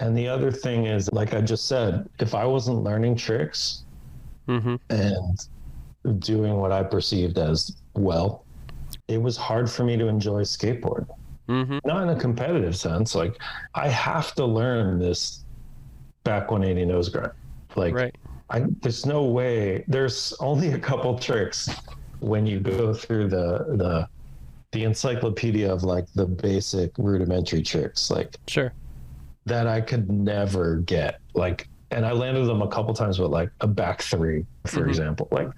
[0.00, 3.84] and the other thing is like i just said if i wasn't learning tricks
[4.48, 4.76] Mm-hmm.
[4.88, 8.44] and doing what i perceived as well
[9.08, 11.06] it was hard for me to enjoy skateboard
[11.50, 11.78] Mm-hmm.
[11.86, 13.36] not in a competitive sense like
[13.74, 15.44] i have to learn this
[16.24, 17.32] back 180 nose grind
[17.76, 18.14] like Right.
[18.50, 19.84] I, there's no way.
[19.88, 21.68] There's only a couple tricks
[22.20, 24.08] when you go through the the
[24.72, 28.72] the encyclopedia of like the basic rudimentary tricks, like Sure.
[29.46, 31.20] that I could never get.
[31.34, 34.88] Like, and I landed them a couple times with like a back three, for Mhm.
[34.88, 35.28] example.
[35.30, 35.50] Like,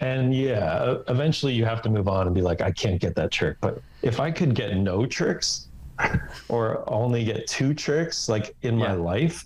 [0.00, 3.30] and yeah, eventually you have to move on and be like, I can't get that
[3.32, 3.56] trick.
[3.60, 5.68] But if I could get no tricks
[6.48, 9.44] or only get two tricks, like in my life,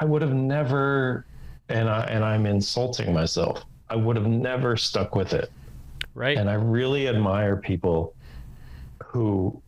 [0.00, 1.26] I would have never.
[1.68, 3.64] And I and I'm insulting myself.
[3.88, 5.52] I would have never stuck with it.
[6.14, 6.36] Right.
[6.36, 8.14] And I really admire people
[9.04, 9.62] who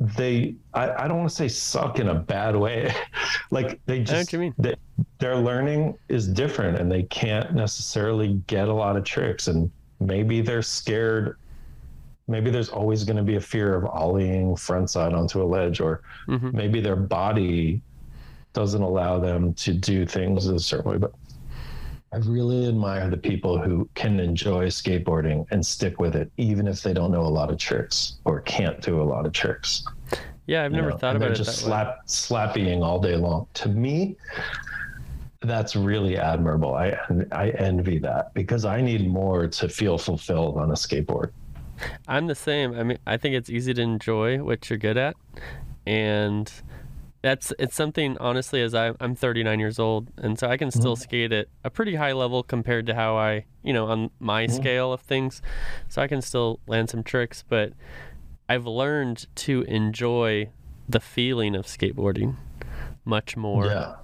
[0.00, 2.94] they I, I don't want to say suck in a bad way.
[3.50, 4.74] like they just they,
[5.18, 10.40] their learning is different and they can't necessarily get a lot of tricks and maybe
[10.40, 11.36] they're scared
[12.28, 16.02] maybe there's always going to be a fear of ollieing frontside onto a ledge or
[16.26, 17.82] hmm maybe their body
[18.52, 20.98] doesn't allow them to do things a certain way.
[20.98, 21.12] But
[22.12, 26.82] I really admire the people who can enjoy skateboarding and stick with it, even if
[26.82, 29.84] they don't know a lot of tricks or can't do a lot of tricks.
[30.46, 33.46] Yeah, I've you never know, thought about they're it just slap slappying all day long.
[33.54, 34.16] To me,
[35.40, 36.74] that's really admirable.
[36.74, 36.98] I
[37.30, 41.30] I envy that because I need more to feel fulfilled on a skateboard.
[42.08, 42.74] I'm the same.
[42.74, 45.16] I mean, I think it's easy to enjoy what you're good at,
[45.86, 46.52] and
[47.22, 48.60] that's it's something honestly.
[48.62, 51.00] As I, I'm 39 years old, and so I can still Mhm.
[51.00, 54.50] skate at a pretty high level compared to how I, you know, on my Mhm.
[54.50, 55.40] scale of things.
[55.88, 57.72] So I can still land some tricks, but
[58.48, 60.50] I've learned to enjoy
[60.88, 62.36] the feeling of skateboarding
[63.04, 63.94] much more yeah.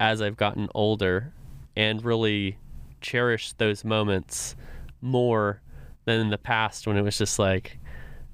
[0.00, 1.32] as I've gotten older
[1.76, 2.58] and really
[3.00, 4.56] cherish those moments
[5.02, 5.60] more
[6.06, 7.78] than in the past when it was just like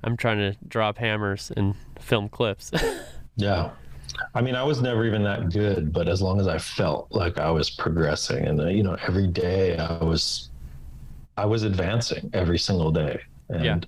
[0.05, 2.71] I'm trying to drop hammers and film clips.
[3.37, 3.71] Yeah.
[4.35, 7.39] I mean, I was never even that good, but as long as I felt like
[7.39, 10.51] I was progressing, and uh, you know, every day I was,
[11.37, 13.79] I was advancing every single day, and Yeah.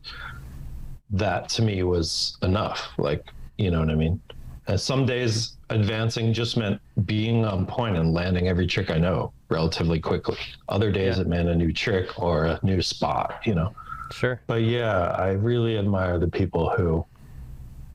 [1.10, 2.88] that to me was enough.
[2.98, 3.26] Like,
[3.58, 4.20] you know what I mean?
[4.66, 9.32] And some days advancing just meant being on point and landing every trick I know
[9.50, 10.38] relatively quickly.
[10.68, 11.22] Other days Yeah.
[11.22, 13.72] it meant a new trick or a new spot, you know.
[14.10, 14.40] Sure.
[14.46, 17.04] But yeah, I really admire the people who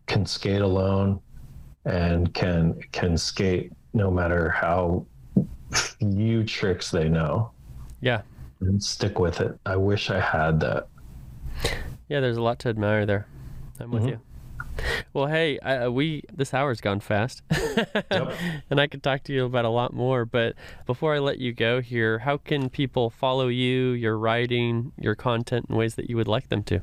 [0.05, 1.19] can skate alone
[1.89, 5.05] and can can skate no matter how
[5.73, 7.51] few tricks they know
[8.01, 8.21] Yeah.
[8.61, 9.57] and stick with it.
[9.65, 10.87] I wish I had that.
[12.07, 13.27] Yeah, there's a lot to admire there.
[13.79, 14.09] I'm with Mhm.
[14.09, 14.19] you.
[15.13, 17.41] Well, hey, I, uh, we this hour's gone fast,
[18.11, 18.33] Yep.
[18.69, 20.23] and I could talk to you about a lot more.
[20.25, 25.15] But before I let you go here, how can people follow you, your writing, your
[25.15, 26.79] content in ways that you would like them to?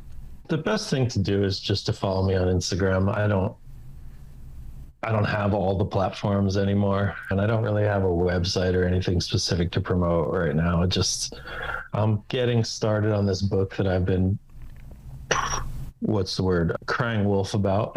[0.48, 3.14] The best thing to do is just to follow me on Instagram.
[3.16, 3.54] I don't
[5.02, 8.84] I don't have all the platforms anymore and I don't really have a website or
[8.84, 10.82] anything specific to promote right now.
[10.82, 11.38] It just
[11.92, 14.38] I'm getting started on this book that I've been
[16.00, 17.96] what's the word crying wolf about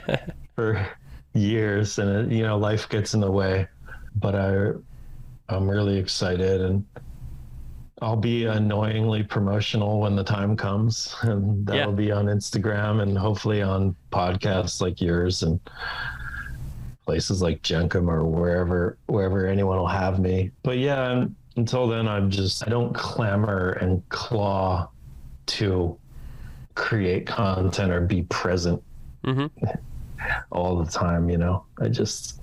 [0.56, 0.86] for
[1.34, 3.66] years and it, you know life gets in the way
[4.16, 4.70] but I
[5.48, 6.84] I'm really excited and
[8.02, 11.96] I'll be annoyingly promotional when the time comes, and that'll Yeah.
[11.96, 15.58] be on Instagram and hopefully on podcasts like yours and
[17.06, 20.50] places like Jenkem or wherever wherever anyone will have me.
[20.62, 21.26] But yeah,
[21.56, 24.88] until then, I'm just I don't clamor and claw
[25.46, 25.98] to
[26.74, 28.82] create content or be present
[29.24, 29.46] hmm
[30.50, 31.28] all the time.
[31.28, 32.40] You know, I just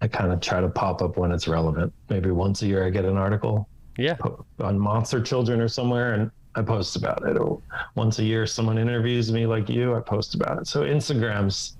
[0.00, 1.92] I kind of try to pop up when it's relevant.
[2.10, 3.68] Maybe once a year, I get an article
[3.98, 4.16] Yeah.
[4.60, 7.36] on Monster Children or somewhere, and I post about it.
[7.38, 7.62] Or
[7.94, 10.66] once a year, someone interviews me like you, I post about it.
[10.66, 11.76] So Instagram's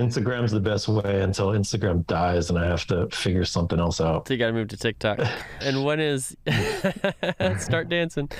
[0.00, 4.26] Instagram's the best way until Instagram dies, and I have to figure something else out.
[4.28, 5.20] So you got to move to TikTok.
[5.60, 6.36] and when is
[7.58, 8.30] start dancing?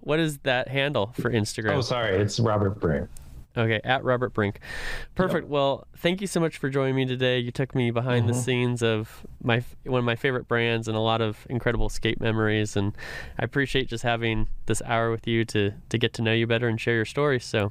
[0.00, 1.76] What is that handle for Instagram?
[1.76, 3.08] Oh, sorry, it's Robert Brink.
[3.56, 4.58] Okay, at Robert Brink.
[5.14, 5.46] Perfect.
[5.46, 7.38] Well, thank you so much for joining me today.
[7.38, 8.42] You took me behind the Mhm.
[8.44, 12.74] scenes of my one of my favorite brands and a lot of incredible skate memories.
[12.76, 12.96] And
[13.38, 16.66] I appreciate just having this hour with you to to get to know you better
[16.66, 17.44] and share your stories.
[17.44, 17.70] So,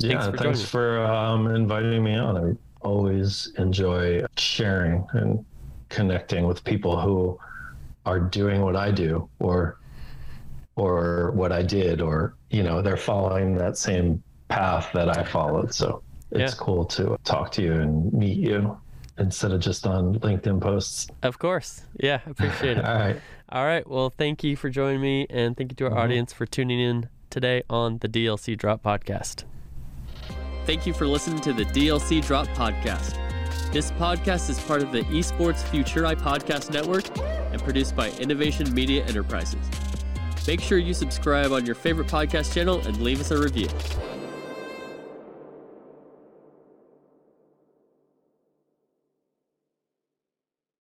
[0.00, 0.66] Yeah, Thanks for thanks joining.
[0.66, 2.36] for um, inviting me on.
[2.36, 2.52] I
[2.84, 5.44] always enjoy sharing and
[5.88, 7.38] connecting with people who
[8.06, 9.78] are doing what I do, or
[10.76, 15.74] or what I did, or you know, they're following that same path that I followed.
[15.74, 16.58] So it's Yeah.
[16.64, 18.78] cool to talk to you and meet you
[19.18, 21.08] instead of just on LinkedIn posts.
[21.22, 22.84] of course, yeah, appreciate it.
[22.88, 23.20] All right.
[23.50, 23.86] All right.
[23.88, 26.02] Well, thank you for joining me, and thank you to our Mhm.
[26.04, 29.44] audience for tuning in today on the DLC Drop Podcast.
[30.64, 33.18] Thank you for listening to the DLC Drop Podcast.
[33.72, 39.04] This podcast is part of the Esports Futuri Podcast Network and produced by Innovation Media
[39.06, 39.58] Enterprises.
[40.46, 43.68] Make sure you subscribe on your favorite podcast channel and leave us a review.